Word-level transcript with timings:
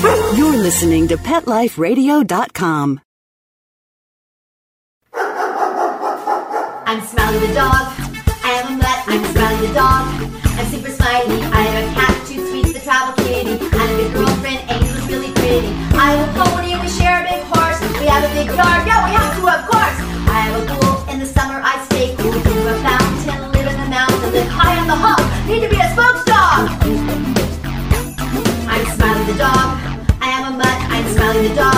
You're 0.00 0.54
listening 0.56 1.08
to 1.08 1.16
PetLifeRadio.com. 1.16 3.00
I'm 6.86 7.00
Smiley 7.02 7.38
the 7.42 7.54
dog. 7.54 7.82
I 8.46 8.62
am 8.62 8.74
a 8.74 8.76
mutt. 8.78 8.98
I'm 9.10 9.24
Smiley 9.34 9.66
the 9.66 9.74
dog. 9.74 10.06
I'm 10.54 10.66
super 10.70 10.90
smiley. 10.90 11.42
I 11.50 11.62
have 11.66 11.82
a 11.82 11.94
cat, 11.98 12.14
two 12.28 12.38
sweets, 12.46 12.72
the 12.74 12.78
travel 12.78 13.12
kitty. 13.24 13.58
And 13.58 13.86
a 13.90 13.96
good 13.98 14.12
girlfriend, 14.14 14.70
Angel's 14.70 15.08
really 15.10 15.32
pretty. 15.32 15.66
I 15.98 16.14
have 16.14 16.30
a 16.30 16.32
pony 16.46 16.78
we 16.78 16.88
share 16.88 17.18
a 17.18 17.26
big 17.26 17.42
horse. 17.50 17.82
We 17.98 18.06
have 18.06 18.22
a 18.22 18.30
big 18.38 18.54
yard. 18.54 18.86
Yeah, 18.86 19.02
we 19.02 19.10
have 19.18 19.34
to, 19.34 19.42
of 19.50 19.66
course. 19.66 19.98
I 20.30 20.46
have 20.46 20.62
a 20.62 20.64
pool. 20.78 21.10
In 21.10 21.18
the 21.18 21.26
summer, 21.26 21.58
I 21.58 21.74
stay 21.90 22.14
cool. 22.22 22.38
To 22.38 22.54
a 22.70 22.78
fountain, 22.86 23.50
live 23.50 23.66
in 23.66 23.76
the 23.82 23.90
mountains, 23.90 24.30
live 24.30 24.46
high 24.46 24.78
on 24.78 24.86
the 24.86 24.94
hog. 24.94 25.18
Need 25.50 25.66
to 25.66 25.68
be 25.68 25.77
the 29.28 29.34
dog. 29.34 29.78
I 30.22 30.28
am 30.30 30.54
a 30.54 30.56
mutt. 30.56 30.66
I'm 30.88 31.06
Smiley 31.14 31.48
the 31.48 31.54
dog. 31.54 31.74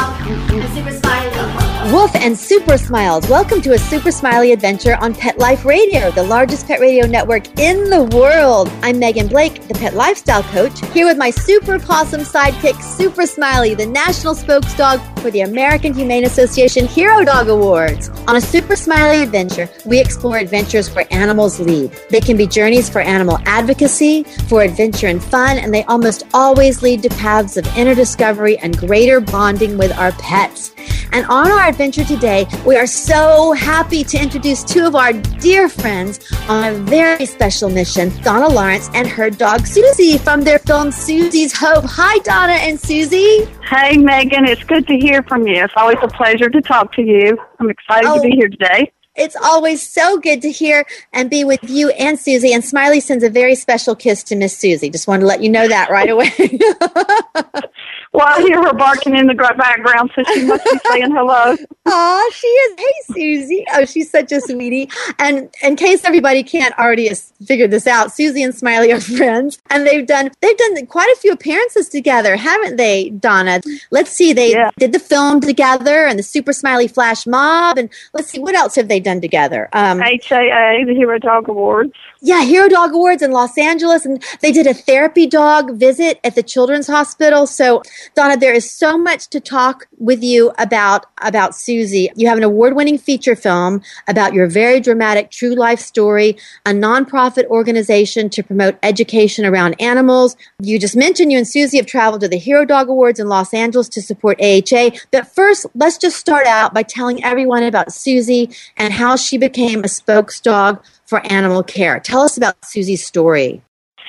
I'm 0.50 0.74
super 0.74 0.92
smiley. 0.92 1.59
Woof 1.86 2.14
and 2.14 2.38
Super 2.38 2.76
Smiles. 2.76 3.26
Welcome 3.26 3.62
to 3.62 3.72
a 3.72 3.78
Super 3.78 4.12
Smiley 4.12 4.52
adventure 4.52 4.96
on 5.00 5.14
Pet 5.14 5.38
Life 5.38 5.64
Radio, 5.64 6.10
the 6.10 6.22
largest 6.22 6.66
pet 6.66 6.78
radio 6.78 7.06
network 7.06 7.58
in 7.58 7.88
the 7.88 8.04
world. 8.14 8.70
I'm 8.82 8.98
Megan 8.98 9.28
Blake, 9.28 9.66
the 9.66 9.72
pet 9.72 9.94
lifestyle 9.94 10.42
coach, 10.42 10.78
here 10.92 11.06
with 11.06 11.16
my 11.16 11.30
super 11.30 11.78
possum 11.78 12.20
sidekick, 12.20 12.80
Super 12.82 13.24
Smiley, 13.24 13.74
the 13.74 13.86
national 13.86 14.34
spokes 14.34 14.76
dog 14.76 15.00
for 15.20 15.30
the 15.30 15.40
American 15.40 15.94
Humane 15.94 16.26
Association 16.26 16.86
Hero 16.86 17.24
Dog 17.24 17.48
Awards. 17.48 18.10
On 18.28 18.36
a 18.36 18.40
Super 18.42 18.76
Smiley 18.76 19.22
adventure, 19.22 19.68
we 19.86 19.98
explore 19.98 20.36
adventures 20.36 20.94
where 20.94 21.06
animals 21.10 21.58
lead. 21.58 21.90
They 22.10 22.20
can 22.20 22.36
be 22.36 22.46
journeys 22.46 22.90
for 22.90 23.00
animal 23.00 23.38
advocacy, 23.46 24.24
for 24.48 24.60
adventure 24.62 25.06
and 25.06 25.24
fun, 25.24 25.56
and 25.56 25.72
they 25.72 25.84
almost 25.84 26.24
always 26.34 26.82
lead 26.82 27.02
to 27.04 27.08
paths 27.08 27.56
of 27.56 27.66
inner 27.74 27.94
discovery 27.94 28.58
and 28.58 28.76
greater 28.76 29.18
bonding 29.18 29.78
with 29.78 29.96
our 29.96 30.12
pets. 30.12 30.74
And 31.12 31.26
on 31.26 31.50
our 31.50 31.68
adventure 31.68 32.04
today, 32.04 32.46
we 32.66 32.76
are 32.76 32.86
so 32.86 33.52
happy 33.52 34.04
to 34.04 34.20
introduce 34.22 34.62
two 34.62 34.84
of 34.86 34.94
our 34.94 35.12
dear 35.12 35.68
friends 35.68 36.20
on 36.48 36.64
a 36.72 36.76
very 36.76 37.26
special 37.26 37.68
mission 37.68 38.10
Donna 38.22 38.48
Lawrence 38.48 38.88
and 38.94 39.06
her 39.08 39.30
dog 39.30 39.66
Susie 39.66 40.18
from 40.18 40.42
their 40.42 40.58
film 40.60 40.92
Susie's 40.92 41.52
Hope. 41.56 41.84
Hi, 41.86 42.18
Donna 42.18 42.52
and 42.52 42.78
Susie. 42.78 43.44
Hey, 43.68 43.96
Megan, 43.96 44.46
it's 44.46 44.64
good 44.64 44.86
to 44.86 44.96
hear 44.96 45.22
from 45.24 45.46
you. 45.46 45.64
It's 45.64 45.74
always 45.76 45.98
a 46.02 46.08
pleasure 46.08 46.48
to 46.48 46.60
talk 46.60 46.92
to 46.94 47.02
you. 47.02 47.38
I'm 47.58 47.70
excited 47.70 48.08
Oh. 48.08 48.16
to 48.16 48.22
be 48.22 48.32
oh, 48.32 48.36
here 48.36 48.48
today. 48.48 48.92
It's 49.16 49.36
always 49.36 49.86
so 49.86 50.18
good 50.18 50.40
to 50.42 50.50
hear 50.50 50.84
and 51.12 51.28
be 51.28 51.44
with 51.44 51.60
you 51.68 51.90
and 51.90 52.18
Susie. 52.18 52.52
And 52.52 52.64
Smiley 52.64 53.00
sends 53.00 53.24
a 53.24 53.30
very 53.30 53.54
special 53.54 53.94
kiss 53.96 54.22
to 54.24 54.36
Miss 54.36 54.56
Susie. 54.56 54.88
Just 54.88 55.08
wanted 55.08 55.20
to 55.22 55.26
let 55.26 55.42
you 55.42 55.48
know 55.50 55.66
that 55.68 55.90
right 55.90 56.08
away. 56.08 56.30
Well, 58.12 58.26
I 58.26 58.40
hear 58.40 58.60
her 58.60 58.72
barking 58.72 59.16
in 59.16 59.28
the 59.28 59.34
background, 59.34 60.10
so 60.16 60.24
she 60.34 60.44
must 60.44 60.64
be 60.64 60.78
saying 60.90 61.12
hello. 61.12 61.56
Aw, 61.86 62.30
she 62.34 62.46
is. 62.48 62.74
Hey, 62.76 63.14
Susie. 63.14 63.64
Oh, 63.72 63.84
she's 63.84 64.10
such 64.10 64.32
a 64.32 64.40
sweetie. 64.40 64.90
And 65.20 65.48
in 65.62 65.76
case 65.76 66.04
everybody 66.04 66.42
can't 66.42 66.76
already 66.76 67.08
figure 67.46 67.68
this 67.68 67.86
out, 67.86 68.12
Susie 68.12 68.42
and 68.42 68.52
Smiley 68.52 68.92
are 68.92 69.00
friends, 69.16 69.60
and 69.70 69.86
they've 69.86 70.04
done 70.06 70.32
they've 70.42 70.56
done 70.56 70.84
quite 70.86 71.08
a 71.16 71.20
few 71.20 71.32
appearances 71.32 71.88
together, 71.88 72.34
haven't 72.36 72.76
they, 72.76 73.10
Donna? 73.10 73.60
Let's 73.92 74.10
see. 74.10 74.32
They 74.32 74.50
Yeah. 74.52 74.70
did 74.76 74.92
the 74.92 74.98
film 74.98 75.40
together 75.40 76.04
and 76.04 76.18
the 76.18 76.24
Super 76.24 76.52
Smiley 76.52 76.88
Flash 76.88 77.28
Mob, 77.28 77.78
and 77.78 77.88
let's 78.12 78.28
see 78.28 78.40
what 78.40 78.54
else 78.56 78.74
have 78.74 78.88
they 78.88 78.98
done 79.00 79.09
together. 79.18 79.68
Um, 79.72 79.98
HAA, 79.98 80.84
the 80.86 80.94
Hero 80.94 81.18
Dog 81.18 81.48
Awards. 81.48 81.94
yeah, 82.20 82.42
Hero 82.44 82.68
Dog 82.68 82.92
Awards 82.92 83.22
in 83.22 83.32
Los 83.32 83.56
Angeles, 83.56 84.04
and 84.04 84.22
they 84.42 84.52
did 84.52 84.66
a 84.66 84.74
therapy 84.74 85.26
dog 85.26 85.76
visit 85.76 86.20
at 86.22 86.34
the 86.34 86.42
Children's 86.42 86.86
Hospital. 86.86 87.46
So, 87.46 87.82
Donna, 88.14 88.36
there 88.36 88.52
is 88.52 88.70
so 88.70 88.98
much 88.98 89.28
to 89.28 89.40
talk 89.40 89.86
with 89.98 90.22
you 90.22 90.52
about 90.58 91.06
about 91.22 91.54
Susie. 91.54 92.10
You 92.14 92.28
have 92.28 92.36
an 92.38 92.44
award-winning 92.44 92.98
feature 92.98 93.34
film 93.34 93.80
about 94.06 94.34
your 94.34 94.46
very 94.46 94.80
dramatic 94.80 95.30
true 95.30 95.54
life 95.54 95.80
story, 95.80 96.36
a 96.66 96.70
nonprofit 96.70 97.46
organization 97.46 98.28
to 98.30 98.42
promote 98.42 98.76
education 98.82 99.46
around 99.46 99.74
animals. 99.80 100.36
You 100.60 100.78
just 100.78 100.96
mentioned 100.96 101.32
you 101.32 101.38
and 101.38 101.48
Susie 101.48 101.78
have 101.78 101.86
traveled 101.86 102.20
to 102.22 102.28
the 102.28 102.38
Hero 102.38 102.64
Dog 102.64 102.88
Awards 102.88 103.18
in 103.20 103.28
Los 103.28 103.54
Angeles 103.54 103.88
to 103.90 104.02
support 104.02 104.40
AHA. 104.42 104.90
But 105.10 105.26
first, 105.26 105.66
let's 105.74 105.96
just 105.96 106.16
start 106.18 106.46
out 106.46 106.74
by 106.74 106.82
telling 106.82 107.22
everyone 107.24 107.62
about 107.62 107.92
Susie 107.92 108.50
and 108.76 108.89
how 108.90 109.16
she 109.16 109.38
became 109.38 109.84
a 109.84 109.88
spokes 109.88 110.40
dog 110.40 110.82
for 111.06 111.24
animal 111.32 111.62
care. 111.62 112.00
Tell 112.00 112.20
us 112.20 112.36
about 112.36 112.56
Susie's 112.64 113.04
story. 113.04 113.62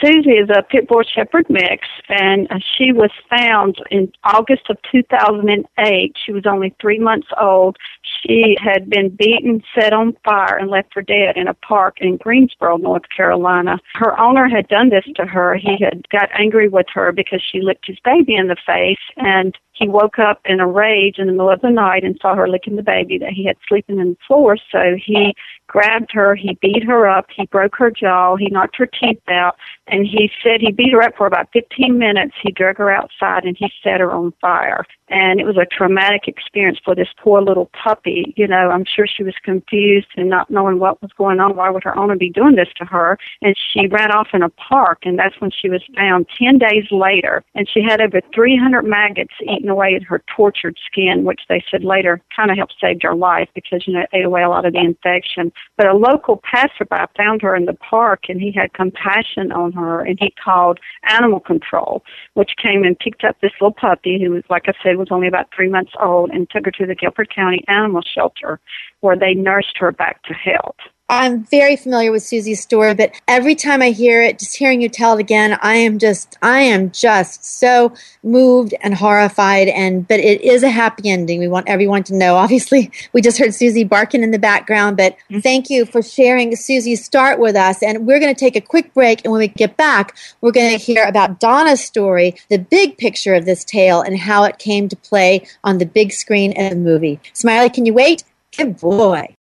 Susie 0.03 0.31
is 0.31 0.49
a 0.49 0.63
pit 0.63 0.87
bull 0.87 1.03
shepherd 1.03 1.45
mix, 1.47 1.87
and 2.09 2.47
she 2.75 2.91
was 2.91 3.11
found 3.29 3.77
in 3.91 4.11
August 4.23 4.63
of 4.69 4.77
2008. 4.91 6.15
She 6.25 6.31
was 6.31 6.45
only 6.47 6.73
three 6.81 6.97
months 6.97 7.27
old. 7.39 7.77
She 8.21 8.57
had 8.59 8.89
been 8.89 9.09
beaten, 9.09 9.61
set 9.75 9.93
on 9.93 10.17
fire, 10.23 10.57
and 10.57 10.69
left 10.69 10.93
for 10.93 11.03
dead 11.03 11.37
in 11.37 11.47
a 11.47 11.53
park 11.53 11.97
in 12.01 12.17
Greensboro, 12.17 12.77
North 12.77 13.09
Carolina. 13.15 13.77
Her 13.93 14.19
owner 14.19 14.49
had 14.49 14.67
done 14.67 14.89
this 14.89 15.05
to 15.15 15.25
her. 15.25 15.55
He 15.55 15.77
had 15.79 16.07
got 16.09 16.29
angry 16.33 16.67
with 16.67 16.87
her 16.93 17.11
because 17.11 17.41
she 17.41 17.61
licked 17.61 17.85
his 17.85 17.99
baby 18.03 18.35
in 18.35 18.47
the 18.47 18.57
face, 18.65 18.97
and 19.17 19.55
he 19.81 19.87
woke 19.87 20.19
up 20.19 20.39
in 20.45 20.59
a 20.59 20.67
rage 20.67 21.17
in 21.17 21.25
the 21.25 21.33
middle 21.33 21.49
of 21.49 21.61
the 21.61 21.71
night 21.71 22.03
and 22.03 22.17
saw 22.21 22.35
her 22.35 22.47
licking 22.47 22.75
the 22.75 22.83
baby 22.83 23.17
that 23.17 23.31
he 23.31 23.45
had 23.45 23.57
sleeping 23.67 23.97
in 23.97 24.11
the 24.11 24.17
floor. 24.27 24.55
So 24.71 24.95
he 25.03 25.33
grabbed 25.65 26.11
her, 26.13 26.35
he 26.35 26.57
beat 26.61 26.83
her 26.83 27.07
up, 27.07 27.25
he 27.35 27.47
broke 27.47 27.75
her 27.77 27.89
jaw, 27.89 28.35
he 28.35 28.49
knocked 28.49 28.75
her 28.77 28.85
teeth 28.85 29.21
out, 29.27 29.55
and 29.87 30.05
he 30.05 30.29
said 30.43 30.61
he 30.61 30.71
beat 30.71 30.93
her 30.93 31.01
up 31.01 31.15
for 31.17 31.25
about 31.25 31.49
15 31.51 31.97
minutes. 31.97 32.35
He 32.43 32.51
drug 32.51 32.77
her 32.77 32.91
outside 32.91 33.43
and 33.43 33.57
he 33.57 33.71
set 33.83 33.99
her 33.99 34.11
on 34.11 34.33
fire. 34.39 34.85
And 35.11 35.41
it 35.41 35.45
was 35.45 35.57
a 35.57 35.65
traumatic 35.65 36.27
experience 36.27 36.79
for 36.83 36.95
this 36.95 37.09
poor 37.21 37.41
little 37.41 37.69
puppy. 37.83 38.33
You 38.37 38.47
know, 38.47 38.71
I'm 38.71 38.85
sure 38.85 39.05
she 39.05 39.23
was 39.23 39.35
confused 39.43 40.07
and 40.15 40.29
not 40.29 40.49
knowing 40.49 40.79
what 40.79 41.01
was 41.01 41.11
going 41.17 41.41
on. 41.41 41.57
Why 41.57 41.69
would 41.69 41.83
her 41.83 41.97
owner 41.97 42.15
be 42.15 42.29
doing 42.29 42.55
this 42.55 42.69
to 42.77 42.85
her? 42.85 43.19
And 43.41 43.53
she 43.73 43.87
ran 43.87 44.11
off 44.11 44.29
in 44.33 44.41
a 44.41 44.49
park, 44.49 44.99
and 45.03 45.19
that's 45.19 45.39
when 45.39 45.51
she 45.51 45.69
was 45.69 45.83
found 45.97 46.27
10 46.41 46.59
days 46.59 46.85
later. 46.91 47.43
And 47.55 47.67
she 47.69 47.83
had 47.83 47.99
over 47.99 48.21
300 48.33 48.83
maggots 48.83 49.33
eating 49.41 49.67
away 49.67 49.95
at 49.95 50.03
her 50.03 50.23
tortured 50.33 50.77
skin, 50.89 51.25
which 51.25 51.41
they 51.49 51.61
said 51.69 51.83
later 51.83 52.21
kind 52.33 52.49
of 52.49 52.55
helped 52.55 52.75
save 52.79 53.01
her 53.01 53.13
life 53.13 53.49
because, 53.53 53.85
you 53.85 53.93
know, 53.93 54.01
it 54.01 54.09
ate 54.13 54.25
away 54.25 54.43
a 54.43 54.49
lot 54.49 54.65
of 54.65 54.71
the 54.71 54.79
infection. 54.79 55.51
But 55.75 55.87
a 55.87 55.93
local 55.93 56.41
passerby 56.41 57.11
found 57.17 57.41
her 57.41 57.53
in 57.53 57.65
the 57.65 57.73
park, 57.73 58.29
and 58.29 58.39
he 58.39 58.53
had 58.53 58.73
compassion 58.73 59.51
on 59.51 59.73
her, 59.73 59.99
and 59.99 60.17
he 60.21 60.33
called 60.41 60.79
animal 61.03 61.41
control, 61.41 62.05
which 62.35 62.51
came 62.61 62.83
and 62.83 62.97
picked 62.97 63.25
up 63.25 63.35
this 63.41 63.51
little 63.59 63.73
puppy 63.73 64.23
who 64.23 64.31
was, 64.31 64.43
like 64.49 64.69
I 64.69 64.73
said, 64.81 65.00
was 65.01 65.09
only 65.11 65.27
about 65.27 65.49
three 65.53 65.69
months 65.69 65.91
old, 65.99 66.29
and 66.31 66.49
took 66.49 66.65
her 66.65 66.71
to 66.71 66.85
the 66.85 66.95
Guilford 66.95 67.33
County 67.33 67.63
Animal 67.67 68.01
Shelter, 68.01 68.59
where 69.01 69.17
they 69.17 69.33
nursed 69.33 69.77
her 69.77 69.91
back 69.91 70.23
to 70.23 70.33
health. 70.33 70.77
I'm 71.11 71.43
very 71.43 71.75
familiar 71.75 72.09
with 72.09 72.23
Susie's 72.23 72.61
story, 72.61 72.93
but 72.93 73.11
every 73.27 73.53
time 73.53 73.81
I 73.81 73.91
hear 73.91 74.21
it, 74.21 74.39
just 74.39 74.55
hearing 74.55 74.81
you 74.81 74.87
tell 74.87 75.17
it 75.17 75.19
again, 75.19 75.59
I 75.61 75.75
am 75.75 75.99
just, 75.99 76.37
I 76.41 76.61
am 76.61 76.89
just 76.91 77.43
so 77.43 77.93
moved 78.23 78.73
and 78.79 78.93
horrified. 78.93 79.67
And, 79.67 80.07
but 80.07 80.21
it 80.21 80.39
is 80.39 80.63
a 80.63 80.69
happy 80.69 81.09
ending. 81.09 81.39
We 81.39 81.49
want 81.49 81.67
everyone 81.67 82.03
to 82.03 82.15
know. 82.15 82.35
Obviously, 82.41 82.91
we 83.11 83.21
just 83.21 83.37
heard 83.37 83.53
Susie 83.53 83.83
barking 83.83 84.23
in 84.23 84.31
the 84.31 84.39
background, 84.39 84.95
but 84.95 85.17
mm-hmm. 85.29 85.39
thank 85.39 85.69
you 85.69 85.85
for 85.85 86.01
sharing 86.01 86.55
Susie's 86.55 87.03
start 87.03 87.39
with 87.39 87.57
us. 87.57 87.83
And 87.83 88.07
we're 88.07 88.19
going 88.19 88.33
to 88.33 88.39
take 88.39 88.55
a 88.55 88.61
quick 88.61 88.93
break. 88.93 89.25
And 89.25 89.33
when 89.33 89.39
we 89.39 89.49
get 89.49 89.75
back, 89.75 90.15
we're 90.39 90.51
going 90.51 90.71
to 90.71 90.77
hear 90.77 91.03
about 91.03 91.41
Donna's 91.41 91.83
story, 91.83 92.35
the 92.49 92.57
big 92.57 92.97
picture 92.97 93.35
of 93.35 93.43
this 93.43 93.65
tale, 93.65 94.01
and 94.01 94.17
how 94.17 94.45
it 94.45 94.59
came 94.59 94.87
to 94.87 94.95
play 94.95 95.45
on 95.65 95.77
the 95.77 95.85
big 95.85 96.13
screen 96.13 96.53
in 96.53 96.69
the 96.69 96.75
movie. 96.75 97.19
Smiley, 97.33 97.69
can 97.69 97.85
you 97.85 97.93
wait? 97.93 98.23
Good 98.55 98.79
boy. 98.79 99.35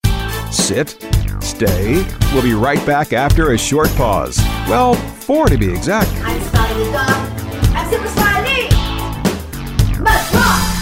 Sit, 0.51 0.97
stay. 1.41 2.05
We'll 2.33 2.43
be 2.43 2.53
right 2.53 2.83
back 2.85 3.13
after 3.13 3.51
a 3.51 3.57
short 3.57 3.89
pause. 3.95 4.37
Well, 4.67 4.93
four 4.93 5.47
to 5.47 5.57
be 5.57 5.69
exact. 5.69 6.09
I'm 6.23 6.41
Smiley 6.41 6.85
the 6.85 6.91
dog. 6.91 7.09
I'm 7.75 7.89
Super 7.89 8.07
Smiley. 8.07 8.69
Must 10.01 10.33
rock. 10.33 10.79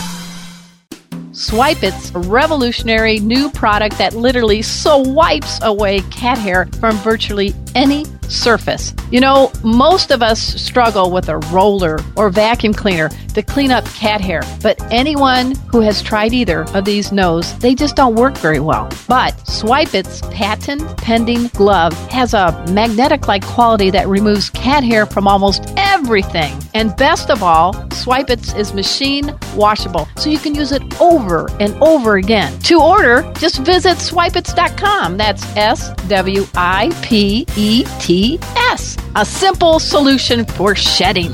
Swipe 1.31 1.83
It's 1.83 2.13
a 2.13 2.19
revolutionary 2.19 3.19
new 3.19 3.49
product 3.51 3.97
that 3.99 4.13
literally 4.13 4.61
swipes 4.61 5.59
away 5.63 5.99
cat 6.11 6.37
hair 6.37 6.65
from 6.79 6.97
virtually 6.97 7.53
any 7.75 8.05
surface. 8.23 8.93
You 9.11 9.21
know, 9.21 9.51
most 9.63 10.11
of 10.11 10.21
us 10.21 10.41
struggle 10.41 11.11
with 11.11 11.29
a 11.29 11.37
roller 11.37 11.99
or 12.15 12.29
vacuum 12.29 12.73
cleaner 12.73 13.09
to 13.37 13.43
clean 13.43 13.71
up 13.71 13.85
cat 13.85 14.19
hair, 14.19 14.41
but 14.61 14.81
anyone 14.91 15.53
who 15.71 15.79
has 15.79 16.01
tried 16.01 16.33
either 16.33 16.63
of 16.73 16.85
these 16.85 17.11
knows 17.11 17.57
they 17.59 17.75
just 17.75 17.95
don't 17.95 18.15
work 18.15 18.35
very 18.37 18.59
well. 18.59 18.89
But 19.07 19.31
Swipe 19.47 19.93
It's 19.93 20.21
patent 20.31 20.97
pending 20.97 21.47
glove 21.49 21.93
has 22.09 22.33
a 22.33 22.65
magnetic 22.71 23.27
like 23.27 23.45
quality 23.45 23.91
that 23.91 24.07
removes 24.07 24.49
cat 24.49 24.83
hair 24.83 25.05
from 25.05 25.27
almost 25.27 25.71
everything. 25.77 26.57
And 26.73 26.95
best 26.97 27.29
of 27.29 27.43
all, 27.43 27.73
Swipe 27.91 28.29
It's 28.29 28.53
is 28.55 28.73
machine 28.73 29.37
washable, 29.55 30.07
so 30.17 30.29
you 30.29 30.39
can 30.39 30.55
use 30.55 30.71
it 30.71 30.81
over 30.99 31.49
and 31.59 31.75
over 31.81 32.17
again. 32.17 32.57
To 32.61 32.81
order, 32.81 33.21
just 33.37 33.59
visit 33.59 33.97
swipets.com. 33.97 35.17
That's 35.17 35.45
S 35.55 35.93
W 36.07 36.43
I 36.55 36.89
P 37.03 37.45
E 37.55 37.85
T 37.99 38.39
S. 38.71 38.97
A 39.15 39.23
simple 39.23 39.79
solution 39.79 40.43
for 40.43 40.73
shedding. 40.73 41.33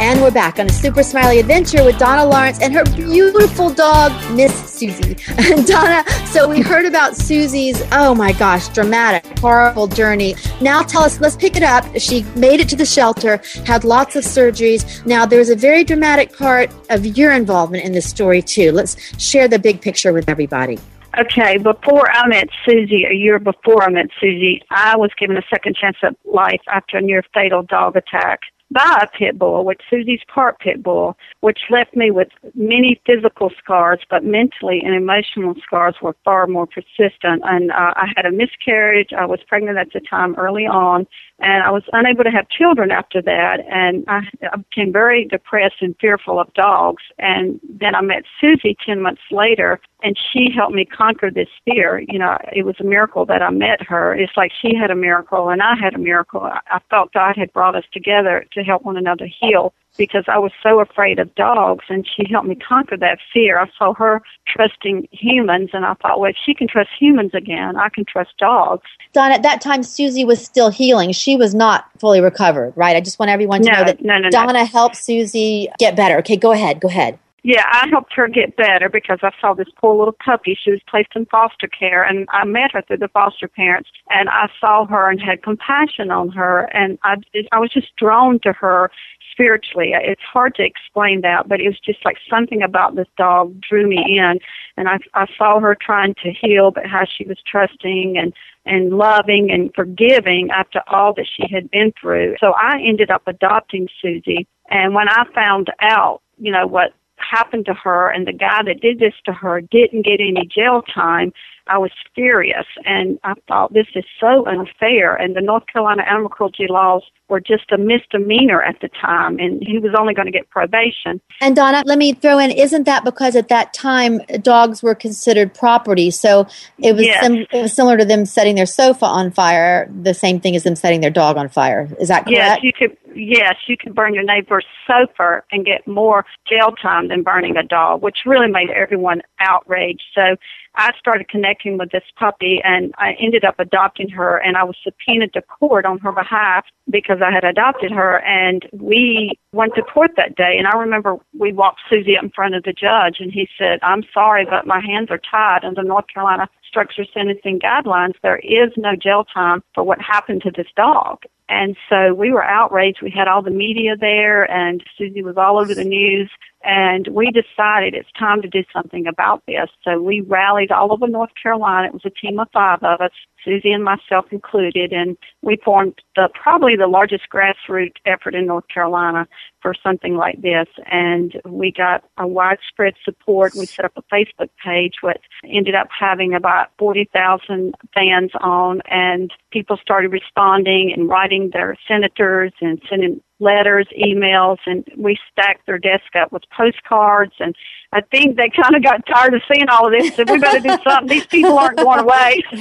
And 0.00 0.22
we're 0.22 0.30
back 0.30 0.58
on 0.58 0.64
a 0.64 0.72
super 0.72 1.02
smiley 1.02 1.40
adventure 1.40 1.84
with 1.84 1.98
Donna 1.98 2.24
Lawrence 2.24 2.58
and 2.62 2.72
her 2.72 2.84
beautiful 2.84 3.68
dog, 3.68 4.12
Miss 4.34 4.50
Susie. 4.72 5.14
And 5.36 5.66
Donna, 5.66 6.08
so 6.24 6.48
we 6.48 6.62
heard 6.62 6.86
about 6.86 7.18
Susie's, 7.18 7.82
oh 7.92 8.14
my 8.14 8.32
gosh, 8.32 8.68
dramatic, 8.68 9.38
horrible 9.40 9.86
journey. 9.86 10.36
Now 10.62 10.80
tell 10.80 11.02
us, 11.02 11.20
let's 11.20 11.36
pick 11.36 11.54
it 11.54 11.62
up. 11.62 11.84
She 11.98 12.22
made 12.34 12.60
it 12.60 12.68
to 12.70 12.76
the 12.76 12.86
shelter, 12.86 13.42
had 13.66 13.84
lots 13.84 14.16
of 14.16 14.24
surgeries. 14.24 15.04
Now 15.04 15.26
there's 15.26 15.50
a 15.50 15.54
very 15.54 15.84
dramatic 15.84 16.34
part 16.34 16.72
of 16.88 17.04
your 17.04 17.32
involvement 17.32 17.84
in 17.84 17.92
this 17.92 18.08
story 18.08 18.40
too. 18.40 18.72
Let's 18.72 18.96
share 19.22 19.48
the 19.48 19.58
big 19.58 19.82
picture 19.82 20.14
with 20.14 20.30
everybody. 20.30 20.78
Okay, 21.18 21.58
before 21.58 22.10
I 22.10 22.26
met 22.26 22.48
Susie, 22.66 23.04
a 23.04 23.12
year 23.12 23.38
before 23.38 23.82
I 23.82 23.90
met 23.90 24.06
Susie, 24.18 24.62
I 24.70 24.96
was 24.96 25.10
given 25.18 25.36
a 25.36 25.42
second 25.50 25.76
chance 25.76 25.98
at 26.02 26.16
life 26.24 26.62
after 26.68 26.96
a 26.96 27.02
near 27.02 27.22
fatal 27.34 27.62
dog 27.64 27.96
attack 27.96 28.40
by 28.70 29.00
a 29.02 29.06
pit 29.18 29.38
bull, 29.38 29.64
which 29.64 29.80
Susie's 29.90 30.20
part 30.32 30.58
pit 30.60 30.82
bull, 30.82 31.16
which 31.40 31.58
left 31.70 31.96
me 31.96 32.10
with 32.10 32.28
many 32.54 33.00
physical 33.04 33.50
scars, 33.58 34.00
but 34.08 34.24
mentally 34.24 34.80
and 34.84 34.94
emotional 34.94 35.54
scars 35.62 35.96
were 36.00 36.14
far 36.24 36.46
more 36.46 36.66
persistent. 36.66 37.42
And 37.44 37.72
uh, 37.72 37.94
I 37.96 38.12
had 38.16 38.26
a 38.26 38.32
miscarriage. 38.32 39.10
I 39.16 39.26
was 39.26 39.40
pregnant 39.46 39.78
at 39.78 39.92
the 39.92 40.00
time 40.00 40.36
early 40.36 40.66
on, 40.66 41.06
and 41.40 41.62
I 41.62 41.70
was 41.70 41.82
unable 41.92 42.24
to 42.24 42.30
have 42.30 42.48
children 42.48 42.90
after 42.90 43.22
that. 43.22 43.60
And 43.70 44.04
I, 44.08 44.20
I 44.52 44.56
became 44.56 44.92
very 44.92 45.24
depressed 45.24 45.76
and 45.80 45.96
fearful 46.00 46.38
of 46.38 46.52
dogs. 46.54 47.02
And 47.18 47.60
then 47.68 47.94
I 47.94 48.02
met 48.02 48.24
Susie 48.40 48.76
10 48.84 49.00
months 49.00 49.22
later, 49.30 49.80
and 50.02 50.18
she 50.18 50.50
helped 50.54 50.74
me 50.74 50.84
conquer 50.84 51.30
this 51.30 51.48
fear. 51.64 52.02
You 52.08 52.18
know, 52.18 52.38
it 52.52 52.64
was 52.64 52.76
a 52.80 52.84
miracle 52.84 53.24
that 53.26 53.42
I 53.42 53.50
met 53.50 53.82
her. 53.82 54.14
It's 54.14 54.36
like 54.36 54.52
she 54.60 54.74
had 54.74 54.90
a 54.90 54.96
miracle 54.96 55.48
and 55.48 55.62
I 55.62 55.74
had 55.76 55.94
a 55.94 55.98
miracle. 55.98 56.42
I 56.42 56.80
felt 56.90 57.12
God 57.12 57.36
had 57.36 57.52
brought 57.52 57.76
us 57.76 57.84
together 57.92 58.46
to 58.52 58.62
help 58.62 58.84
one 58.84 58.96
another 58.96 59.26
heal 59.26 59.72
because 59.96 60.24
I 60.28 60.38
was 60.38 60.52
so 60.62 60.80
afraid 60.80 61.18
of 61.18 61.34
dogs 61.34 61.84
and 61.88 62.06
she 62.06 62.24
helped 62.30 62.48
me 62.48 62.54
conquer 62.54 62.96
that 62.96 63.18
fear. 63.32 63.58
I 63.58 63.70
saw 63.78 63.94
her 63.94 64.22
trusting 64.46 65.08
humans 65.10 65.70
and 65.72 65.84
I 65.84 65.94
thought, 65.94 66.20
well, 66.20 66.30
if 66.30 66.36
she 66.44 66.54
can 66.54 66.68
trust 66.68 66.90
humans 66.98 67.32
again, 67.34 67.76
I 67.76 67.88
can 67.88 68.04
trust 68.04 68.36
dogs. 68.38 68.88
Don, 69.12 69.32
at 69.32 69.42
that 69.42 69.60
time, 69.60 69.82
Susie 69.82 70.24
was 70.24 70.42
still 70.44 70.70
healing. 70.70 71.12
She 71.12 71.36
was 71.36 71.54
not 71.54 71.90
fully 71.98 72.20
recovered, 72.20 72.72
right? 72.76 72.96
I 72.96 73.00
just 73.00 73.18
want 73.18 73.30
everyone 73.30 73.62
to 73.62 73.70
no, 73.70 73.78
know 73.78 73.84
that 73.84 74.04
no, 74.04 74.18
no, 74.18 74.30
Donna 74.30 74.64
helped 74.64 74.96
Susie 74.96 75.68
get 75.78 75.96
better. 75.96 76.18
Okay, 76.18 76.36
go 76.36 76.52
ahead. 76.52 76.80
Go 76.80 76.88
ahead. 76.88 77.18
Yeah, 77.42 77.64
I 77.72 77.88
helped 77.88 78.12
her 78.14 78.28
get 78.28 78.56
better 78.56 78.90
because 78.90 79.20
I 79.22 79.30
saw 79.40 79.54
this 79.54 79.68
poor 79.76 79.96
little 79.96 80.16
puppy. 80.24 80.58
She 80.62 80.70
was 80.70 80.80
placed 80.86 81.12
in 81.16 81.24
foster 81.26 81.68
care, 81.68 82.04
and 82.04 82.28
I 82.32 82.44
met 82.44 82.72
her 82.72 82.82
through 82.82 82.98
the 82.98 83.08
foster 83.08 83.48
parents, 83.48 83.88
and 84.10 84.28
I 84.28 84.50
saw 84.60 84.84
her 84.86 85.08
and 85.08 85.20
had 85.20 85.42
compassion 85.42 86.10
on 86.10 86.28
her, 86.30 86.68
and 86.74 86.98
I 87.02 87.16
I 87.52 87.58
was 87.58 87.70
just 87.72 87.96
drawn 87.96 88.40
to 88.40 88.52
her 88.52 88.90
spiritually. 89.30 89.92
It's 89.94 90.22
hard 90.22 90.54
to 90.56 90.64
explain 90.64 91.20
that, 91.22 91.48
but 91.48 91.60
it 91.60 91.66
was 91.66 91.78
just 91.80 92.04
like 92.04 92.16
something 92.28 92.62
about 92.62 92.96
this 92.96 93.08
dog 93.16 93.60
drew 93.60 93.86
me 93.88 94.18
in, 94.18 94.38
and 94.76 94.88
I 94.88 94.98
I 95.14 95.26
saw 95.36 95.60
her 95.60 95.76
trying 95.80 96.14
to 96.22 96.32
heal, 96.32 96.70
but 96.70 96.86
how 96.86 97.04
she 97.04 97.24
was 97.24 97.38
trusting 97.46 98.16
and 98.18 98.32
and 98.66 98.96
loving 98.96 99.50
and 99.50 99.72
forgiving 99.74 100.50
after 100.50 100.82
all 100.88 101.14
that 101.14 101.26
she 101.26 101.52
had 101.52 101.70
been 101.70 101.92
through. 102.00 102.36
So 102.40 102.52
I 102.52 102.80
ended 102.80 103.10
up 103.10 103.22
adopting 103.26 103.88
Susie, 104.00 104.46
and 104.68 104.94
when 104.94 105.08
I 105.08 105.24
found 105.34 105.70
out, 105.80 106.22
you 106.38 106.52
know 106.52 106.66
what 106.66 106.92
happened 107.16 107.66
to 107.66 107.74
her 107.74 108.10
and 108.10 108.26
the 108.26 108.32
guy 108.32 108.62
that 108.64 108.80
did 108.80 108.98
this 108.98 109.14
to 109.26 109.32
her 109.32 109.60
didn't 109.60 110.06
get 110.06 110.20
any 110.20 110.46
jail 110.46 110.82
time, 110.82 111.32
I 111.66 111.78
was 111.78 111.90
furious 112.14 112.66
and 112.84 113.18
I 113.24 113.34
thought 113.48 113.72
this 113.72 113.86
is 113.94 114.04
so 114.18 114.46
unfair 114.46 115.14
and 115.14 115.36
the 115.36 115.40
North 115.40 115.66
Carolina 115.66 116.02
animal 116.02 116.28
cruelty 116.28 116.66
laws 116.68 117.02
were 117.30 117.40
just 117.40 117.70
a 117.72 117.78
misdemeanor 117.78 118.60
at 118.60 118.80
the 118.80 118.88
time, 118.88 119.38
and 119.38 119.62
he 119.62 119.78
was 119.78 119.94
only 119.98 120.12
going 120.12 120.26
to 120.26 120.32
get 120.32 120.50
probation. 120.50 121.20
And 121.40 121.56
Donna, 121.56 121.82
let 121.86 121.96
me 121.96 122.12
throw 122.12 122.38
in: 122.38 122.50
isn't 122.50 122.84
that 122.84 123.04
because 123.04 123.36
at 123.36 123.48
that 123.48 123.72
time 123.72 124.20
dogs 124.42 124.82
were 124.82 124.94
considered 124.94 125.54
property? 125.54 126.10
So 126.10 126.46
it 126.78 126.94
was 126.94 127.06
yes. 127.06 127.24
sim- 127.24 127.46
it 127.50 127.62
was 127.62 127.72
similar 127.72 127.96
to 127.96 128.04
them 128.04 128.26
setting 128.26 128.56
their 128.56 128.66
sofa 128.66 129.06
on 129.06 129.30
fire, 129.30 129.88
the 130.02 130.12
same 130.12 130.40
thing 130.40 130.56
as 130.56 130.64
them 130.64 130.76
setting 130.76 131.00
their 131.00 131.10
dog 131.10 131.36
on 131.36 131.48
fire. 131.48 131.88
Is 131.98 132.08
that 132.08 132.26
correct? 132.26 132.30
Yes, 132.30 132.58
you 132.62 132.72
could. 132.72 132.96
Yes, 133.14 133.56
you 133.66 133.76
could 133.76 133.94
burn 133.94 134.14
your 134.14 134.22
neighbor's 134.22 134.66
sofa 134.86 135.42
and 135.50 135.64
get 135.64 135.86
more 135.86 136.24
jail 136.48 136.72
time 136.80 137.08
than 137.08 137.22
burning 137.22 137.56
a 137.56 137.62
dog, 137.62 138.02
which 138.02 138.18
really 138.26 138.48
made 138.48 138.70
everyone 138.70 139.22
outraged. 139.40 140.02
So 140.14 140.36
I 140.74 140.92
started 140.98 141.28
connecting 141.28 141.78
with 141.78 141.90
this 141.90 142.04
puppy 142.18 142.60
and 142.64 142.94
I 142.98 143.12
ended 143.20 143.44
up 143.44 143.56
adopting 143.58 144.08
her 144.10 144.38
and 144.38 144.56
I 144.56 144.64
was 144.64 144.76
subpoenaed 144.82 145.32
to 145.34 145.42
court 145.42 145.84
on 145.84 145.98
her 145.98 146.12
behalf 146.12 146.64
because 146.88 147.18
I 147.24 147.32
had 147.32 147.44
adopted 147.44 147.90
her 147.90 148.20
and 148.20 148.66
we 148.72 149.32
went 149.52 149.74
to 149.74 149.82
court 149.82 150.12
that 150.16 150.36
day 150.36 150.56
and 150.58 150.66
I 150.66 150.78
remember 150.78 151.16
we 151.38 151.52
walked 151.52 151.80
Susie 151.90 152.16
up 152.16 152.24
in 152.24 152.30
front 152.30 152.54
of 152.54 152.62
the 152.62 152.72
judge 152.72 153.16
and 153.18 153.32
he 153.32 153.48
said, 153.58 153.80
I'm 153.82 154.04
sorry 154.14 154.44
but 154.44 154.66
my 154.66 154.80
hands 154.80 155.08
are 155.10 155.20
tied 155.30 155.64
under 155.64 155.82
North 155.82 156.06
Carolina 156.12 156.48
structure 156.66 157.04
sentencing 157.12 157.58
guidelines. 157.58 158.14
There 158.22 158.38
is 158.38 158.70
no 158.76 158.94
jail 158.94 159.24
time 159.24 159.62
for 159.74 159.82
what 159.82 160.00
happened 160.00 160.42
to 160.42 160.52
this 160.56 160.68
dog. 160.76 161.18
And 161.50 161.76
so 161.88 162.14
we 162.14 162.32
were 162.32 162.44
outraged. 162.44 163.02
We 163.02 163.10
had 163.10 163.26
all 163.26 163.42
the 163.42 163.50
media 163.50 163.96
there 163.96 164.48
and 164.48 164.82
Susie 164.96 165.24
was 165.24 165.36
all 165.36 165.58
over 165.58 165.74
the 165.74 165.84
news 165.84 166.30
and 166.62 167.08
we 167.08 167.32
decided 167.32 167.94
it's 167.94 168.12
time 168.18 168.40
to 168.42 168.48
do 168.48 168.62
something 168.72 169.06
about 169.06 169.42
this. 169.46 169.68
So 169.82 170.00
we 170.00 170.20
rallied 170.20 170.70
all 170.70 170.92
over 170.92 171.08
North 171.08 171.30
Carolina. 171.42 171.88
It 171.88 171.92
was 171.92 172.04
a 172.04 172.10
team 172.10 172.38
of 172.38 172.48
five 172.52 172.82
of 172.82 173.00
us, 173.00 173.10
Susie 173.44 173.72
and 173.72 173.82
myself 173.82 174.26
included, 174.30 174.92
and 174.92 175.16
we 175.42 175.56
formed 175.64 175.94
the 176.16 176.28
probably 176.40 176.76
the 176.76 176.86
largest 176.86 177.24
grassroots 177.34 177.96
effort 178.06 178.34
in 178.34 178.46
North 178.46 178.68
Carolina 178.72 179.26
for 179.62 179.74
something 179.82 180.16
like 180.16 180.40
this. 180.42 180.66
And 180.90 181.40
we 181.44 181.72
got 181.72 182.04
a 182.16 182.26
widespread 182.26 182.94
support. 183.04 183.54
We 183.54 183.66
set 183.66 183.84
up 183.84 183.92
a 183.96 184.02
Facebook 184.14 184.50
page, 184.64 184.94
which 185.02 185.22
ended 185.44 185.74
up 185.74 185.88
having 185.96 186.34
about 186.34 186.68
40,000 186.78 187.74
fans 187.94 188.30
on, 188.40 188.80
and 188.90 189.32
people 189.50 189.76
started 189.80 190.12
responding 190.12 190.92
and 190.92 191.08
writing 191.08 191.50
their 191.52 191.76
senators 191.86 192.52
and 192.60 192.80
sending 192.88 193.20
letters, 193.40 193.88
emails, 193.98 194.58
and 194.66 194.86
we 194.96 195.18
stacked 195.32 195.66
their 195.66 195.78
desk 195.78 196.14
up 196.18 196.30
with 196.32 196.42
postcards. 196.56 197.32
And 197.40 197.54
I 197.92 198.02
think 198.02 198.36
they 198.36 198.50
kind 198.50 198.76
of 198.76 198.82
got 198.82 199.04
tired 199.06 199.34
of 199.34 199.42
seeing 199.52 199.68
all 199.68 199.86
of 199.86 199.92
this. 199.92 200.14
Said 200.14 200.30
we 200.30 200.38
better 200.38 200.60
do 200.60 200.76
something. 200.84 201.08
These 201.08 201.26
people 201.26 201.58
aren't 201.58 201.78
going 201.78 202.00
away. 202.00 202.42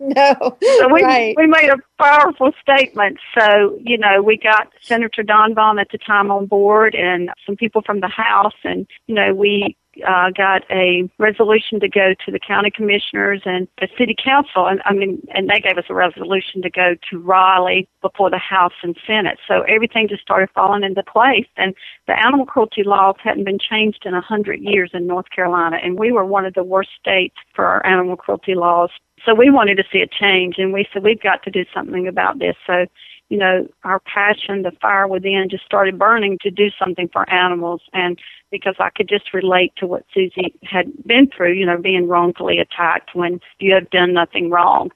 no, 0.00 0.56
so 0.78 0.92
we 0.92 1.02
right. 1.02 1.34
we 1.36 1.46
made 1.46 1.70
a 1.70 1.76
powerful 2.02 2.52
statement. 2.62 3.18
So 3.38 3.78
you 3.82 3.98
know, 3.98 4.22
we 4.22 4.38
got 4.38 4.68
Senator 4.80 5.22
Don 5.22 5.54
Vaughan 5.54 5.78
at 5.78 5.88
the 5.90 5.98
time 5.98 6.30
on 6.30 6.46
board, 6.46 6.94
and 6.94 7.30
some 7.44 7.56
people 7.56 7.82
from 7.82 8.00
the 8.00 8.08
House, 8.08 8.56
and 8.64 8.86
you 9.06 9.14
know, 9.14 9.34
we 9.34 9.76
uh, 10.06 10.30
got 10.30 10.62
a 10.70 11.08
resolution 11.18 11.80
to 11.80 11.88
go 11.88 12.14
to 12.24 12.32
the 12.32 12.38
county 12.38 12.70
commissioners 12.70 13.42
and 13.44 13.68
the 13.80 13.88
city 13.98 14.14
council, 14.22 14.66
and 14.66 14.80
I 14.84 14.92
mean, 14.92 15.20
and 15.34 15.48
they 15.48 15.60
gave 15.60 15.78
us 15.78 15.84
a 15.88 15.94
resolution 15.94 16.62
to 16.62 16.70
go 16.70 16.94
to 17.10 17.18
Raleigh 17.18 17.88
before 18.00 18.30
the 18.30 18.38
House 18.38 18.72
and 18.82 18.96
Senate. 19.06 19.38
So 19.46 19.62
everything 19.62 20.08
just 20.08 20.22
started 20.22 20.48
falling 20.54 20.84
into 20.84 21.02
place, 21.02 21.46
and 21.56 21.74
the 22.06 22.18
animal 22.18 22.46
cruelty 22.46 22.82
laws 22.82 23.16
hadn't 23.22 23.44
been 23.44 23.58
changed 23.58 24.04
in 24.04 24.14
a 24.14 24.20
hundred 24.20 24.60
years 24.60 24.90
in 24.94 25.06
North 25.06 25.30
Carolina, 25.30 25.78
and 25.82 25.98
we 25.98 26.12
were 26.12 26.24
one 26.24 26.44
of 26.44 26.54
the 26.54 26.64
worst 26.64 26.90
states 27.00 27.36
for 27.54 27.64
our 27.64 27.84
animal 27.86 28.16
cruelty 28.16 28.54
laws. 28.54 28.90
So 29.24 29.34
we 29.34 29.50
wanted 29.50 29.76
to 29.76 29.84
see 29.92 30.00
a 30.00 30.06
change, 30.06 30.56
and 30.58 30.72
we 30.72 30.86
said 30.92 31.02
we've 31.02 31.20
got 31.20 31.42
to 31.42 31.50
do 31.50 31.64
something 31.74 32.06
about 32.06 32.38
this. 32.38 32.54
So 32.66 32.86
you 33.28 33.36
know, 33.36 33.68
our 33.84 34.00
passion, 34.00 34.62
the 34.62 34.72
fire 34.80 35.06
within 35.06 35.48
just 35.50 35.64
started 35.64 35.98
burning 35.98 36.38
to 36.40 36.50
do 36.50 36.70
something 36.78 37.08
for 37.12 37.28
animals. 37.30 37.82
And 37.92 38.18
because 38.50 38.76
I 38.78 38.90
could 38.90 39.08
just 39.08 39.34
relate 39.34 39.74
to 39.76 39.86
what 39.86 40.04
Susie 40.14 40.54
had 40.62 40.86
been 41.06 41.28
through, 41.28 41.52
you 41.52 41.66
know, 41.66 41.76
being 41.76 42.08
wrongfully 42.08 42.58
attacked 42.58 43.14
when 43.14 43.40
you 43.58 43.74
have 43.74 43.90
done 43.90 44.14
nothing 44.14 44.50
wrong. 44.50 44.90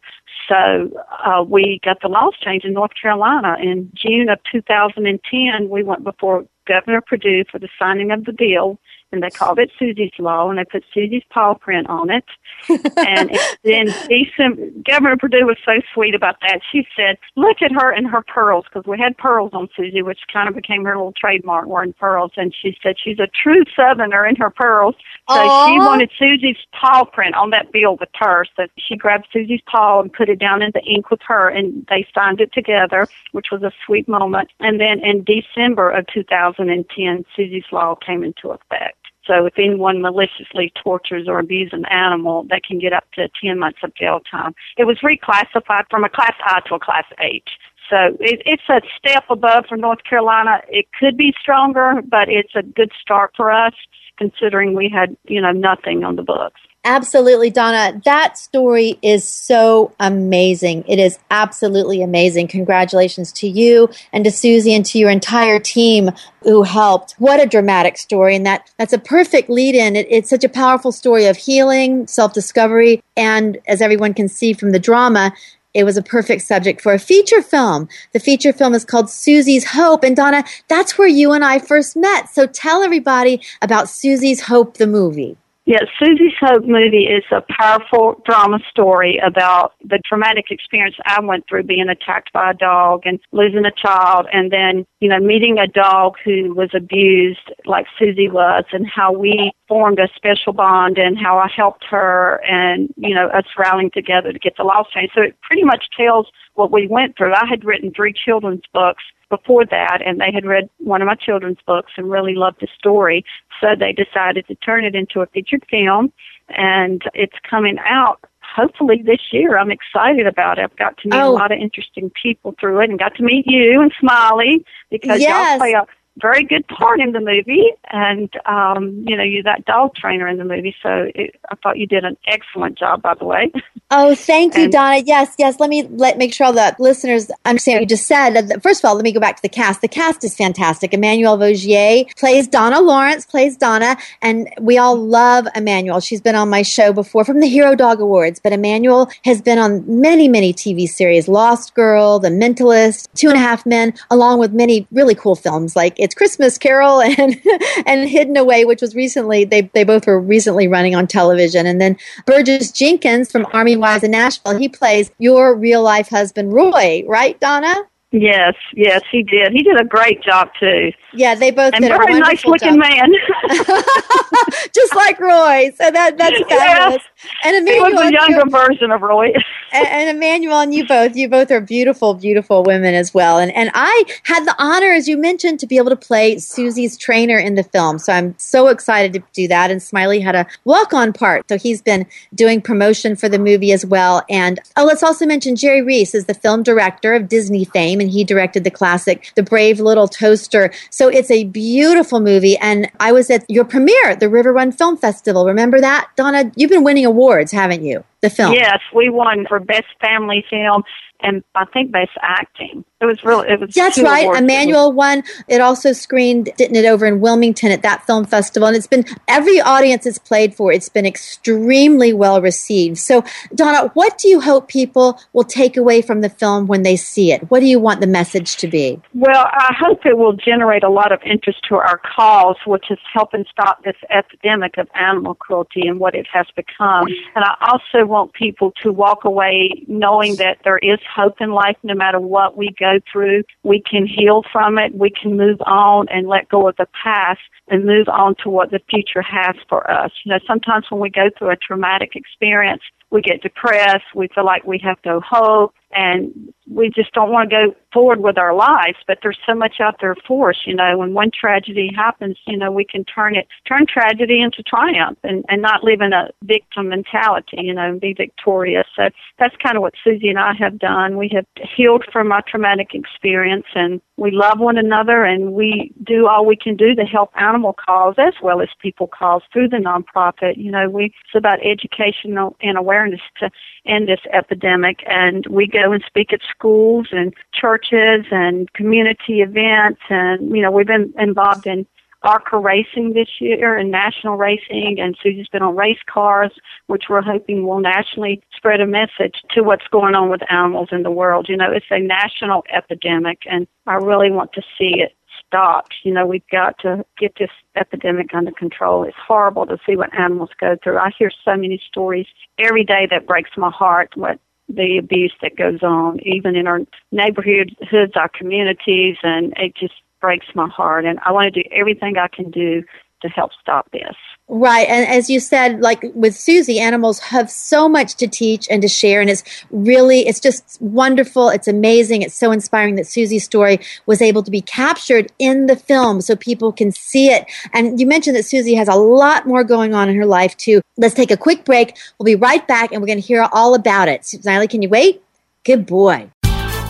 So 0.49 0.91
uh, 1.25 1.45
we 1.47 1.81
got 1.85 2.01
the 2.01 2.09
laws 2.09 2.35
changed 2.41 2.65
in 2.65 2.73
North 2.73 2.93
Carolina. 3.01 3.57
In 3.63 3.91
June 3.95 4.31
of 4.31 4.39
2010, 4.51 5.69
we 5.69 5.83
went 5.83 6.03
before 6.03 6.47
Governor 6.67 7.03
Perdue 7.03 7.45
for 7.51 7.59
the 7.59 7.69
signing 7.79 8.11
of 8.11 8.25
the 8.25 8.33
bill 8.33 8.79
and 9.13 9.23
they 9.23 9.31
called 9.31 9.59
it 9.59 9.71
Susie's 9.79 10.13
Law, 10.19 10.49
and 10.49 10.59
they 10.59 10.65
put 10.65 10.85
Susie's 10.93 11.23
paw 11.31 11.55
print 11.55 11.87
on 11.89 12.11
it. 12.11 12.25
and 12.69 13.31
then 13.63 13.87
December, 14.09 14.67
Governor 14.87 15.17
Perdue 15.17 15.47
was 15.47 15.59
so 15.65 15.81
sweet 15.93 16.15
about 16.15 16.37
that. 16.41 16.61
She 16.71 16.87
said, 16.97 17.19
"Look 17.37 17.61
at 17.61 17.73
her 17.73 17.93
and 17.93 18.07
her 18.07 18.23
pearls," 18.23 18.65
because 18.65 18.87
we 18.87 18.99
had 18.99 19.17
pearls 19.19 19.51
on 19.53 19.69
Susie, 19.77 20.03
which 20.03 20.21
kind 20.33 20.49
of 20.49 20.55
became 20.55 20.85
her 20.85 20.97
little 20.97 21.13
trademark, 21.13 21.67
wearing 21.67 21.93
pearls. 21.93 22.33
And 22.37 22.55
she 22.55 22.77
said 22.83 22.97
she's 23.03 23.19
a 23.19 23.29
true 23.29 23.65
Southerner 23.77 24.27
in 24.27 24.37
her 24.37 24.51
pearls. 24.51 24.95
So 25.29 25.37
Aww. 25.37 25.67
she 25.67 25.79
wanted 25.79 26.11
Susie's 26.19 26.57
paw 26.73 27.05
print 27.05 27.35
on 27.35 27.51
that 27.51 27.73
bill 27.73 27.97
with 27.99 28.09
her. 28.15 28.47
So 28.57 28.67
she 28.79 28.97
grabbed 28.97 29.27
Susie's 29.33 29.63
paw 29.67 30.01
and 30.01 30.13
put 30.13 30.29
it 30.29 30.39
down 30.39 30.63
in 30.63 30.71
the 30.73 30.83
ink 30.83 31.11
with 31.11 31.21
her, 31.27 31.49
and 31.49 31.87
they 31.91 32.07
signed 32.15 32.41
it 32.41 32.53
together, 32.53 33.09
which 33.33 33.49
was 33.53 33.63
a 33.63 33.73
sweet 33.85 34.09
moment. 34.09 34.49
And 34.61 34.81
then 34.81 35.01
in 35.01 35.25
December 35.25 35.91
of 35.91 36.07
2010, 36.07 37.25
Susie's 37.37 37.65
Law 37.73 37.95
came 37.97 38.25
into 38.25 38.51
effect. 38.51 39.02
So 39.27 39.47
if 39.47 39.55
anyone 39.57 40.03
maliciously 40.03 40.73
tortures 40.83 41.29
or 41.29 41.39
abuses 41.39 41.73
an 41.73 41.85
animal, 41.87 42.45
they 42.51 42.61
can 42.61 42.79
get 42.79 42.93
up 42.93 43.05
to 43.15 43.29
10 43.43 43.59
months 43.59 43.79
of 43.83 43.95
jail 43.95 44.21
time. 44.29 44.55
It 44.77 44.85
was 44.85 44.99
reclassified 44.99 45.85
from 45.91 46.05
a 46.05 46.09
class 46.09 46.35
I 46.45 46.61
to 46.69 46.75
a 46.75 46.81
class 46.81 47.05
H. 47.21 47.51
So 47.89 48.17
it, 48.21 48.43
it's 48.47 48.63
a 48.69 48.81
step 48.97 49.25
above 49.29 49.67
for 49.69 49.77
North 49.77 50.03
Carolina. 50.09 50.63
It 50.69 50.87
could 50.99 51.17
be 51.17 51.35
stronger, 51.41 52.01
but 52.09 52.29
it's 52.29 52.55
a 52.55 52.63
good 52.63 52.91
start 53.01 53.33
for 53.37 53.51
us 53.51 53.75
considering 54.17 54.75
we 54.75 54.89
had, 54.89 55.17
you 55.25 55.41
know, 55.41 55.53
nothing 55.53 56.05
on 56.05 56.17
the 56.17 56.23
books. 56.23 56.61
Absolutely, 56.85 57.49
Donna. 57.49 58.01
That 58.05 58.37
story 58.37 58.99
is 59.03 59.23
so 59.29 59.93
amazing. 60.01 60.85
It 60.89 60.99
is 60.99 61.17
absolutely 61.31 62.03
amazing. 62.03 62.49
Congratulations 62.49 63.31
to 63.35 63.47
you 63.47 63.89
and 64.13 64.25
to 64.25 64.33
Susie 64.33 64.75
and 64.75 64.85
to 64.87 64.99
your 64.99 65.11
entire 65.11 65.61
team 65.61 66.11
who 66.43 66.65
helped. 66.65 67.13
What 67.19 67.41
a 67.41 67.47
dramatic 67.47 67.97
story. 67.99 68.35
And 68.35 68.45
that, 68.47 68.69
that's 68.79 68.93
a 68.93 68.99
perfect 68.99 69.49
lead 69.49 69.77
in. 69.77 69.95
It, 69.95 70.09
it's 70.11 70.29
such 70.29 70.43
a 70.43 70.49
powerful 70.49 70.91
story 70.91 71.27
of 71.27 71.37
healing, 71.37 72.09
self 72.09 72.33
discovery, 72.33 73.01
and 73.17 73.59
as 73.69 73.81
everyone 73.81 74.13
can 74.13 74.27
see 74.27 74.53
from 74.53 74.73
the 74.73 74.81
drama, 74.81 75.33
it 75.75 75.85
was 75.85 75.97
a 75.97 76.03
perfect 76.03 76.43
subject 76.43 76.81
for 76.81 76.93
a 76.93 76.99
feature 76.99 77.43
film. 77.43 77.89
The 78.13 78.21
feature 78.21 78.53
film 78.53 78.75
is 78.75 78.85
called 78.85 79.09
Susie's 79.09 79.65
Hope. 79.65 80.03
And 80.03 80.17
Donna, 80.17 80.45
that's 80.67 80.99
where 80.99 81.09
you 81.09 81.31
and 81.31 81.45
I 81.45 81.61
first 81.61 81.97
met. 81.97 82.29
So 82.29 82.49
tell 82.49 82.83
everybody 82.83 83.41
about 83.63 83.89
Susie's 83.89 84.43
Hope, 84.43 84.79
the 84.79 84.89
movie. 84.89 85.37
Yes, 85.65 85.85
Susie's 85.97 86.33
Hope 86.41 86.65
movie 86.65 87.07
is 87.07 87.23
a 87.31 87.41
powerful 87.41 88.21
drama 88.25 88.59
story 88.69 89.21
about 89.25 89.75
the 89.85 90.01
traumatic 90.05 90.47
experience 90.51 90.97
I 91.07 91.21
went 91.21 91.45
through 91.49 91.63
being 91.63 91.89
attacked 91.89 92.33
by 92.33 92.51
a 92.51 92.55
dog 92.55 93.03
and 93.05 93.21
losing 93.31 93.65
a 93.65 93.71
child 93.71 94.27
and 94.33 94.51
then, 94.51 94.85
you 94.99 95.09
know, 95.09 95.21
meeting 95.21 95.59
a 95.59 95.69
dog 95.69 96.15
who 96.25 96.53
was 96.53 96.71
abused 96.75 97.53
like 97.65 97.87
Susie 97.97 98.29
was 98.29 98.65
and 98.73 98.89
how 98.89 99.13
we 99.13 99.53
formed 99.69 100.01
a 100.01 100.09
special 100.17 100.53
bond 100.53 100.99
and 100.99 101.17
how 101.17 101.39
I 101.39 101.49
helped 101.55 101.85
her 101.91 102.43
and, 102.45 102.93
you 102.97 103.15
know, 103.15 103.29
us 103.29 103.47
rallying 103.57 103.93
together 103.93 104.33
to 104.33 104.39
get 104.41 104.57
the 104.57 104.65
law 104.65 104.83
changed. 104.93 105.13
So 105.15 105.23
it 105.23 105.41
pretty 105.43 105.63
much 105.63 105.85
tells 105.97 106.27
what 106.55 106.73
we 106.73 106.89
went 106.89 107.17
through. 107.17 107.35
I 107.35 107.47
had 107.49 107.65
written 107.65 107.93
three 107.95 108.13
children's 108.13 108.65
books 108.75 109.05
before 109.33 109.65
that, 109.65 110.03
and 110.05 110.21
they 110.21 110.31
had 110.31 110.45
read 110.45 110.69
one 110.77 111.01
of 111.01 111.07
my 111.07 111.15
children's 111.15 111.63
books 111.67 111.93
and 111.97 112.11
really 112.11 112.35
loved 112.35 112.59
the 112.61 112.69
story. 112.79 113.25
So 113.63 113.69
they 113.75 113.95
decided 113.95 114.47
to 114.49 114.55
turn 114.57 114.85
it 114.85 114.95
into 114.95 115.23
a 115.23 115.27
featured 115.27 115.65
film, 115.71 116.13
and 116.51 117.03
it's 117.15 117.37
coming 117.49 117.79
out 117.79 118.21
hopefully 118.43 119.01
this 119.03 119.33
year. 119.33 119.57
I'm 119.57 119.71
excited 119.71 120.27
about 120.27 120.59
it. 120.59 120.65
I've 120.65 120.77
got 120.77 120.99
to 120.99 121.09
meet 121.09 121.19
oh. 121.19 121.31
a 121.31 121.33
lot 121.33 121.51
of 121.51 121.59
interesting 121.59 122.13
people 122.23 122.55
through 122.61 122.81
it 122.81 122.91
and 122.91 122.99
got 122.99 123.15
to 123.15 123.23
meet 123.23 123.47
you 123.47 123.81
and 123.81 123.91
Smiley 123.99 124.67
because 124.91 125.19
yes. 125.19 125.31
y'all 125.31 125.59
play 125.59 125.73
a 125.73 125.87
very 126.21 126.45
good 126.45 126.67
part 126.69 127.01
in 127.01 127.13
the 127.13 127.21
movie, 127.21 127.71
and 127.91 128.31
um, 128.47 129.05
you 129.07 129.17
know 129.17 129.23
you're 129.23 129.43
that 129.45 129.65
dog 129.65 129.95
trainer 129.95 130.29
in 130.29 130.37
the 130.37 130.45
movie. 130.45 130.75
So 130.83 131.11
it, 131.15 131.37
I 131.51 131.55
thought 131.57 131.79
you 131.79 131.87
did 131.87 132.05
an 132.05 132.17
excellent 132.27 132.79
job, 132.79 133.03
by 133.03 133.15
the 133.15 133.25
way. 133.25 133.53
Oh, 133.95 134.15
thank 134.15 134.57
you, 134.57 134.65
and, 134.65 134.73
Donna. 134.73 135.03
Yes, 135.05 135.35
yes. 135.39 135.61
Let 135.61 135.69
me 135.69 135.83
let 135.83 136.17
make 136.17 136.33
sure 136.33 136.47
all 136.47 136.53
the 136.55 136.75
listeners 136.79 137.31
understand 137.45 137.77
what 137.77 137.81
you 137.83 137.87
just 137.87 138.07
said. 138.07 138.63
First 138.63 138.83
of 138.83 138.89
all, 138.89 138.95
let 138.95 139.05
me 139.05 139.13
go 139.13 139.21
back 139.21 139.37
to 139.37 139.43
the 139.43 139.51
cast. 139.51 139.83
The 139.83 139.89
cast 139.89 140.25
is 140.25 140.35
fantastic. 140.35 140.93
Emmanuelle 140.93 141.39
Vaugier 141.39 142.07
plays 142.17 142.49
Donna 142.49 142.81
Lawrence, 142.81 143.27
plays 143.27 143.57
Donna, 143.57 143.97
and 144.23 144.49
we 144.61 144.79
all 144.79 144.97
love 144.97 145.47
Emmanuelle. 145.55 146.03
She's 146.03 146.23
been 146.23 146.35
on 146.35 146.49
my 146.49 146.63
show 146.63 146.93
before 146.93 147.25
from 147.25 147.41
the 147.41 147.49
Hero 147.49 147.75
Dog 147.75 148.01
Awards, 148.01 148.41
but 148.43 148.53
Emmanuelle 148.53 149.13
has 149.25 149.43
been 149.43 149.59
on 149.59 149.85
many, 149.87 150.27
many 150.27 150.55
TV 150.55 150.89
series: 150.89 151.29
Lost 151.29 151.75
Girl, 151.75 152.19
The 152.19 152.31
Mentalist, 152.31 153.09
Two 153.15 153.29
and 153.29 153.37
a 153.37 153.41
Half 153.41 153.67
Men, 153.67 153.93
along 154.11 154.39
with 154.39 154.53
many 154.53 154.87
really 154.91 155.15
cool 155.15 155.37
films 155.37 155.77
like 155.77 155.99
It's 156.03 156.15
Christmas 156.15 156.59
Carol 156.59 157.01
and 157.01 157.41
and 157.87 158.09
Hidden 158.09 158.37
Away, 158.37 158.65
which 158.65 158.83
was 158.83 158.97
recently 158.97 159.45
they 159.45 159.63
they 159.73 159.85
both 159.85 160.07
were 160.07 160.21
recently 160.21 160.67
running 160.67 160.97
on 160.97 161.07
television, 161.07 161.65
and 161.65 161.81
then 161.81 161.97
Burgess 162.27 162.73
Jenkins 162.73 163.31
from 163.31 163.47
Army 163.53 163.77
Wives 163.77 164.03
in 164.03 164.11
Nashville. 164.11 164.59
He 164.59 164.69
plays 164.69 165.13
your 165.19 165.55
real 165.55 165.83
life 165.83 166.09
husband, 166.09 166.53
Roy, 166.53 167.05
right, 167.07 167.39
Donna? 167.39 167.73
Yes, 168.13 168.55
yes, 168.75 169.01
he 169.11 169.23
did. 169.23 169.53
He 169.53 169.63
did 169.63 169.81
a 169.81 169.85
great 169.85 170.23
job 170.23 170.51
too. 170.61 170.93
Yeah, 171.15 171.35
they 171.35 171.51
both 171.51 171.73
and 171.73 171.83
did 171.83 171.89
very 171.89 172.17
a 172.17 172.21
nice 172.21 172.45
looking 172.45 172.75
job. 172.75 172.81
man. 172.81 173.11
Just 174.75 174.95
like 174.95 175.19
Roy. 175.19 175.71
So 175.77 175.91
that 175.91 176.19
that's 176.19 176.39
fabulous. 176.47 177.03
And 177.43 177.67
Emmanuelle, 177.67 177.87
he 177.87 177.93
was 177.95 178.11
a 178.11 178.13
younger 178.13 178.51
version 178.51 178.91
of 178.91 179.01
Roy. 179.01 179.33
and, 179.73 179.87
and 179.89 180.21
Emmanuelle 180.21 180.63
and 180.63 180.75
you 180.75 180.87
both, 180.87 181.17
you 181.17 181.27
both 181.27 181.51
are 181.51 181.61
beautiful, 181.63 182.13
beautiful 182.13 182.63
women 182.65 182.95
as 182.95 183.15
well. 183.15 183.39
And 183.39 183.51
and 183.53 183.71
I 183.73 184.05
had 184.25 184.45
the 184.45 184.55
honor, 184.59 184.93
as 184.93 185.09
you 185.09 185.17
mentioned, 185.17 185.59
to 185.61 185.67
be 185.67 185.79
able 185.79 185.91
to 185.91 185.97
play 185.97 186.39
Susie's 186.39 186.99
trainer 186.99 187.39
in 187.39 187.55
the 187.55 187.65
film. 187.65 187.99
So 187.99 188.13
I'm 188.13 188.35
so 188.39 188.69
excited 188.69 189.15
to 189.15 189.23
do 189.33 189.49
that. 189.49 189.71
And 189.71 189.83
Smiley 189.83 190.21
had 190.21 190.35
a 190.35 190.47
walk 190.65 190.93
on 190.93 191.15
part. 191.15 191.49
So 191.49 191.57
he's 191.57 191.81
been 191.81 192.07
doing 192.35 192.61
promotion 192.61 193.17
for 193.17 193.31
the 193.31 193.39
movie 193.39 193.73
as 193.73 193.87
well. 193.87 194.23
And 194.29 194.61
oh, 194.77 194.85
let's 194.85 195.03
also 195.03 195.25
mention 195.25 195.57
Jerry 195.57 195.81
Rees 195.81 196.15
is 196.15 196.27
the 196.27 196.35
film 196.35 196.63
director 196.63 197.15
of 197.15 197.29
Disney 197.29 197.65
fame 197.65 198.02
and 198.03 198.11
he 198.11 198.25
directed 198.25 198.65
the 198.65 198.71
classic 198.71 199.33
The 199.37 199.43
Brave 199.43 199.81
Little 199.81 200.09
Toaster. 200.09 200.71
So 200.91 201.09
it's 201.09 201.31
a 201.31 201.45
beautiful 201.45 202.21
movie. 202.21 202.59
And 202.59 202.91
I 203.01 203.13
was 203.13 203.31
at 203.31 203.49
your 203.49 203.65
premiere, 203.65 204.11
at 204.11 204.21
the 204.21 204.29
River 204.29 204.53
Run 204.53 204.73
Film 204.73 204.99
Festival. 204.99 205.47
Remember 205.47 205.81
that? 205.81 206.11
Donna, 206.17 206.53
you've 206.57 206.71
been 206.71 206.85
winning 206.85 207.07
awards, 207.07 207.53
haven't 207.53 207.85
you? 207.85 208.05
The 208.21 208.31
film. 208.31 208.53
Yes, 208.53 208.79
we 208.95 209.09
won 209.09 209.47
for 209.49 209.59
Best 209.59 209.87
Family 210.01 210.45
Film 210.51 210.85
and 211.23 211.43
I 211.55 211.65
think 211.67 211.91
best 211.91 212.11
acting. 212.21 212.85
It 213.03 213.07
was 213.07 213.25
really 213.25 213.49
it 213.49 213.59
was. 213.59 213.75
That's 213.75 214.01
right. 214.01 214.29
Emmanuelle 214.29 214.95
won. 214.95 215.25
It 215.49 215.61
also 215.61 215.93
screened, 215.93 216.51
didn't 216.57 216.77
it, 216.77 216.85
over 216.85 217.05
in 217.05 217.21
Wilmington 217.21 217.73
at 217.73 217.83
that 217.83 218.07
film 218.07 218.25
festival, 218.25 218.69
and 218.69 218.77
it's 218.77 218.87
been 218.87 219.05
every 219.27 219.61
audience 219.61 220.07
it's 220.07 220.19
played 220.19 220.55
for. 220.55 220.71
It's 220.71 220.89
been 220.89 221.05
extremely 221.05 222.13
well 222.13 222.41
received. 222.41 222.99
So, 222.99 223.25
Donna, 223.57 223.91
what 223.95 224.19
do 224.19 224.29
you 224.29 224.41
hope 224.41 224.69
people 224.69 225.19
will 225.33 225.43
take 225.43 225.77
away 225.77 226.01
from 226.01 226.21
the 226.21 226.31
film 226.31 226.69
when 226.69 226.85
they 226.85 226.95
see 226.95 227.33
it? 227.33 227.51
What 227.51 227.59
do 227.59 227.67
you 227.67 227.81
want 227.81 228.01
the 228.01 228.07
message 228.07 228.57
to 228.59 228.69
be? 228.69 229.01
Well, 229.15 229.47
I 229.51 229.75
hope 229.77 230.07
it 230.07 230.17
will 230.17 230.35
generate 230.35 230.85
a 230.85 230.89
lot 230.89 231.11
of 231.11 231.21
interest 231.25 231.59
to 231.71 231.75
our 231.75 232.01
cause, 232.17 232.57
which 232.69 232.89
is 232.89 232.99
helping 233.13 233.45
stop 233.51 233.83
this 233.83 233.97
epidemic 234.11 234.79
of 234.79 234.89
animal 234.95 235.35
cruelty 235.35 235.89
and 235.89 235.99
what 235.99 236.15
it 236.15 236.29
has 236.33 236.47
become. 236.55 237.09
And 237.35 237.45
I 237.45 237.57
also 237.69 238.07
want 238.07 238.33
people 238.33 238.73
to 238.83 238.93
walk 238.93 239.25
away 239.25 239.85
knowing 239.89 240.37
that 240.37 240.59
there 240.63 240.79
is 240.79 241.01
hope 241.13 241.41
in 241.41 241.51
life 241.51 241.77
no 241.83 241.95
matter 241.95 242.21
what 242.21 242.57
we 242.57 242.73
go 242.79 242.92
through. 243.11 243.45
We 243.63 243.83
can 243.83 244.07
heal 244.07 244.43
from 244.53 244.79
it. 244.79 244.95
We 244.95 245.11
can 245.11 245.37
move 245.37 245.61
on 245.67 246.09
and 246.09 246.29
let 246.29 246.49
go 246.49 246.69
of 246.69 246.77
the 246.77 246.87
past 247.03 247.41
and 247.69 247.85
move 247.85 248.09
on 248.09 248.35
to 248.43 248.51
what 248.51 248.71
the 248.71 248.81
future 248.91 249.23
has 249.23 249.57
for 249.69 249.89
us. 249.91 250.11
You 250.25 250.33
know, 250.33 250.41
sometimes 250.47 250.87
when 250.91 251.01
we 251.01 251.11
go 251.11 251.31
through 251.39 251.51
a 251.51 251.57
traumatic 251.57 252.17
experience, 252.17 252.83
we 253.11 253.21
get 253.21 253.43
depressed. 253.43 254.05
We 254.15 254.29
feel 254.35 254.45
like 254.45 254.65
we 254.65 254.79
have 254.85 254.99
no 255.05 255.21
hope 255.21 255.75
and 255.93 256.53
we 256.71 256.91
just 256.95 257.13
don't 257.13 257.31
want 257.31 257.51
to 257.51 257.57
go 257.57 257.77
forward 257.93 258.21
with 258.21 258.39
our 258.39 258.55
lives 258.55 258.97
but 259.07 259.19
there's 259.23 259.39
so 259.47 259.55
much 259.55 259.77
out 259.81 259.97
there 260.01 260.17
for 260.27 260.51
us 260.51 260.57
you 260.67 260.75
know. 260.75 260.99
When 260.99 261.15
one 261.15 261.31
tragedy 261.39 261.91
happens 261.95 262.39
you 262.47 262.57
know 262.57 262.71
we 262.71 262.85
can 262.85 263.05
turn 263.05 263.35
it 263.35 263.47
turn 263.67 263.87
tragedy 263.87 264.41
into 264.41 264.63
triumph 264.63 265.19
and 265.23 265.45
and 265.49 265.61
not 265.61 265.85
live 265.85 266.01
in 266.01 266.13
a 266.13 266.31
victim 266.45 266.89
mentality 266.89 267.59
you 267.59 267.75
know 267.75 267.89
and 267.91 268.01
be 268.01 268.15
victorious. 268.15 268.87
So 268.97 269.11
that's 269.39 269.55
kind 269.63 269.77
of 269.77 269.83
what 269.83 269.95
susie 270.03 270.29
and 270.29 270.39
i 270.39 270.55
have 270.55 270.79
done. 270.79 271.17
We 271.17 271.31
have 271.35 271.47
healed 271.77 272.05
from 272.13 272.33
our 272.33 272.43
traumatic 272.43 272.95
experience 272.95 273.67
and 273.75 274.01
we 274.17 274.31
love 274.31 274.61
one 274.61 274.79
another 274.79 275.25
and 275.25 275.53
we 275.53 275.93
do 276.05 276.29
all 276.29 276.47
we 276.47 276.57
can 276.57 276.77
do 276.77 276.95
to 276.95 277.05
help 277.05 277.31
animal 277.37 277.75
cause 277.75 278.15
as 278.19 278.35
well 278.43 278.61
as 278.61 278.69
people 278.81 279.09
cause 279.09 279.43
through 279.53 279.69
the 279.69 279.79
nonprofit. 279.79 280.57
You 280.57 280.71
know 280.71 280.89
we 280.89 281.07
it's 281.07 281.37
about 281.37 281.59
educational 281.65 282.57
and 282.63 282.79
awareness 282.79 283.21
to 283.41 283.51
end 283.87 284.09
this 284.09 284.21
epidemic 284.33 285.03
and 285.07 285.47
we 285.47 285.67
go 285.67 285.82
and 285.91 286.05
speak 286.07 286.33
at 286.33 286.41
schools 286.49 287.09
and 287.11 287.35
churches 287.53 288.27
and 288.31 288.73
community 288.75 289.41
events 289.41 290.01
and 290.11 290.55
you 290.55 290.63
know 290.63 290.71
we've 290.71 290.87
been 290.87 291.13
involved 291.19 291.67
in 291.67 291.87
ARCA 292.23 292.57
racing 292.57 293.15
this 293.15 293.29
year 293.41 293.77
and 293.77 293.91
national 293.91 294.37
racing 294.37 294.99
and 295.01 295.17
Susie's 295.21 295.49
been 295.49 295.63
on 295.63 295.75
race 295.75 295.99
cars 296.07 296.53
which 296.87 297.05
we're 297.09 297.23
hoping 297.23 297.67
will 297.67 297.81
nationally 297.81 298.43
spread 298.55 298.81
a 298.81 298.87
message 298.87 299.43
to 299.51 299.63
what's 299.63 299.89
going 299.91 300.15
on 300.15 300.31
with 300.31 300.41
animals 300.51 300.91
in 300.93 301.03
the 301.03 301.11
world. 301.11 301.47
You 301.49 301.57
know, 301.57 301.73
it's 301.73 301.87
a 301.91 301.99
national 301.99 302.63
epidemic 302.73 303.41
and 303.51 303.67
I 303.87 303.95
really 303.95 304.31
want 304.31 304.53
to 304.53 304.63
see 304.79 305.01
it 305.01 305.17
stopped. 305.47 305.95
You 306.05 306.13
know, 306.13 306.27
we've 306.27 306.47
got 306.51 306.79
to 306.81 307.05
get 307.19 307.35
this 307.39 307.51
epidemic 307.77 308.35
under 308.35 308.53
control. 308.53 309.05
It's 309.05 309.17
horrible 309.17 309.67
to 309.67 309.79
see 309.85 309.97
what 309.97 310.15
animals 310.19 310.51
go 310.59 310.77
through. 310.83 310.99
I 310.99 311.11
hear 311.17 311.31
so 311.45 311.57
many 311.57 311.83
stories 311.87 312.27
every 312.59 312.85
day 312.85 313.07
that 313.11 313.27
breaks 313.27 313.51
my 313.57 313.71
heart 313.71 314.17
what 314.17 314.39
the 314.69 314.99
abuse 314.99 315.35
that 315.43 315.57
goes 315.57 315.83
on, 315.83 316.21
even 316.21 316.57
in 316.57 316.67
our 316.67 316.81
neighborhoods, 317.11 317.73
our 318.15 318.29
communities, 318.29 319.17
and 319.23 319.53
it 319.57 319.75
just 319.75 319.95
breaks 320.21 320.47
my 320.55 320.69
heart. 320.69 321.05
And 321.05 321.19
I 321.25 321.33
want 321.33 321.53
to 321.53 321.63
do 321.63 321.69
everything 321.73 322.17
I 322.17 322.29
can 322.29 322.51
do 322.51 322.83
to 323.23 323.29
help 323.29 323.53
stop 323.61 323.91
this. 323.93 324.15
Right. 324.49 324.87
And 324.89 325.09
as 325.09 325.31
you 325.31 325.41
said, 325.41 325.81
like 325.81 326.05
with 326.15 326.37
Susie, 326.37 326.79
animals 326.79 327.21
have 327.21 327.51
so 327.51 327.89
much 327.89 328.17
to 328.17 328.29
teach 328.29 328.67
and 328.69 328.83
to 328.83 328.89
share. 328.89 329.21
And 329.21 329.31
it's 329.31 329.43
really, 329.71 330.27
it's 330.27 330.41
just 330.41 330.77
wonderful. 330.83 331.49
It's 331.49 331.69
amazing. 331.69 332.21
It's 332.21 332.35
so 332.35 332.53
inspiring 332.53 332.97
that 332.97 333.07
Susie's 333.07 333.45
story 333.45 333.81
was 334.05 334.21
able 334.21 334.43
to 334.43 334.51
be 334.51 334.61
captured 334.61 335.33
in 335.39 335.67
the 335.67 335.77
film 335.77 336.21
so 336.21 336.37
people 336.37 336.71
can 336.71 336.93
see 336.93 337.29
it. 337.29 337.47
And 337.73 337.99
you 337.99 338.07
mentioned 338.07 338.37
that 338.37 338.45
Susie 338.45 338.75
has 338.75 338.89
a 338.89 338.95
lot 338.95 339.47
more 339.47 339.65
going 339.65 339.95
on 339.95 340.11
in 340.11 340.17
her 340.17 340.27
life 340.27 340.55
too. 340.57 340.83
Let's 340.99 341.15
take 341.15 341.31
a 341.31 341.37
quick 341.37 341.65
break. 341.65 341.97
We'll 342.19 342.27
be 342.27 342.35
right 342.35 342.67
back 342.69 342.93
and 342.93 343.01
we're 343.01 343.07
going 343.07 343.21
to 343.21 343.27
hear 343.27 343.49
all 343.53 343.75
about 343.75 344.09
it. 344.09 344.27
Smiley, 344.27 344.69
can 344.69 344.83
you 344.83 344.91
wait? 344.91 345.23
Good 345.65 345.87
boy. 345.87 346.29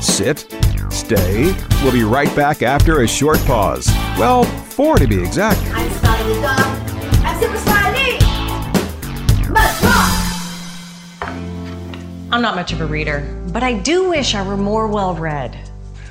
Sit, 0.00 0.46
stay. 0.92 1.54
We'll 1.82 1.92
be 1.92 2.04
right 2.04 2.34
back 2.36 2.62
after 2.62 3.02
a 3.02 3.08
short 3.08 3.38
pause. 3.40 3.86
Well, 4.18 4.44
four 4.44 4.96
to 4.96 5.06
be 5.06 5.20
exact. 5.20 5.60
I'm 5.74 5.90
Smiley 5.90 6.34
the 6.34 6.40
dog. 6.42 6.60
I'm 7.24 7.40
Super 7.40 7.58
Smiley. 7.58 8.18
Let's 9.50 9.82
rock. 9.82 10.22
I'm 12.32 12.40
not 12.40 12.54
much 12.54 12.72
of 12.72 12.80
a 12.80 12.86
reader, 12.86 13.20
but 13.52 13.62
I 13.62 13.74
do 13.74 14.08
wish 14.08 14.34
I 14.34 14.46
were 14.46 14.56
more 14.56 14.86
well 14.86 15.14
read. 15.14 15.58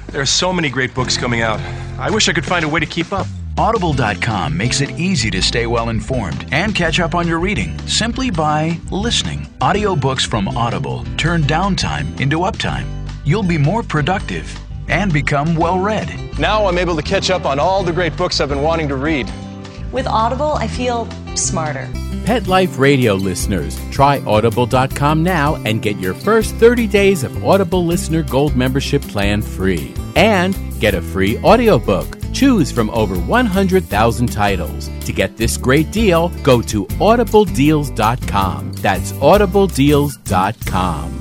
There 0.08 0.22
are 0.22 0.26
so 0.26 0.52
many 0.52 0.70
great 0.70 0.94
books 0.94 1.18
coming 1.18 1.42
out. 1.42 1.60
I 1.98 2.10
wish 2.10 2.28
I 2.28 2.34
could 2.34 2.46
find 2.46 2.66
a 2.66 2.70
way 2.70 2.80
to 2.80 2.86
keep 2.86 3.14
up. 3.14 3.28
Audible.com 3.58 4.56
makes 4.56 4.82
it 4.82 4.92
easy 5.00 5.30
to 5.32 5.42
stay 5.42 5.68
well 5.68 5.90
informed 5.90 6.48
and 6.52 6.74
catch 6.74 7.00
up 7.00 7.16
on 7.16 7.28
your 7.28 7.40
reading 7.40 7.78
simply 7.88 8.30
by 8.30 8.80
listening. 8.92 9.48
Audiobooks 9.60 10.26
from 10.26 10.48
Audible 10.50 11.06
turn 11.18 11.44
downtime 11.44 12.20
into 12.20 12.40
uptime. 12.40 12.88
You'll 13.24 13.44
be 13.44 13.58
more 13.58 13.84
productive 13.84 14.48
and 14.91 15.12
become 15.12 15.55
well 15.55 15.79
read. 15.79 16.10
Now 16.38 16.67
I'm 16.67 16.77
able 16.77 16.95
to 16.95 17.01
catch 17.01 17.29
up 17.29 17.45
on 17.45 17.60
all 17.60 17.83
the 17.83 17.93
great 17.93 18.15
books 18.17 18.39
I've 18.39 18.50
been 18.50 18.62
wanting 18.62 18.88
to 18.89 18.95
read. 18.95 19.31
With 19.91 20.07
Audible, 20.07 20.53
I 20.53 20.67
feel 20.67 21.07
smarter. 21.36 21.89
Pet 22.25 22.48
Life 22.48 22.77
Radio 22.77 23.15
listeners, 23.15 23.79
try 23.89 24.19
audible.com 24.19 25.24
now 25.24 25.55
and 25.65 25.81
get 25.81 25.98
your 25.98 26.13
first 26.13 26.55
30 26.55 26.88
days 26.88 27.24
of 27.24 27.43
Audible 27.43 27.86
Listener 27.86 28.24
Gold 28.24 28.55
membership 28.55 29.01
plan 29.01 29.41
free. 29.41 29.93
And 30.15 30.55
get 30.79 30.93
a 30.93 31.01
free 31.01 31.38
audiobook. 31.39 32.17
Choose 32.33 32.71
from 32.71 32.89
over 32.91 33.15
100,000 33.15 34.31
titles. 34.31 34.89
To 35.05 35.12
get 35.12 35.38
this 35.38 35.57
great 35.57 35.91
deal, 35.91 36.29
go 36.43 36.62
to 36.63 36.86
audibledeals.com. 36.86 38.74
That's 38.74 39.12
audibledeals.com. 39.13 41.21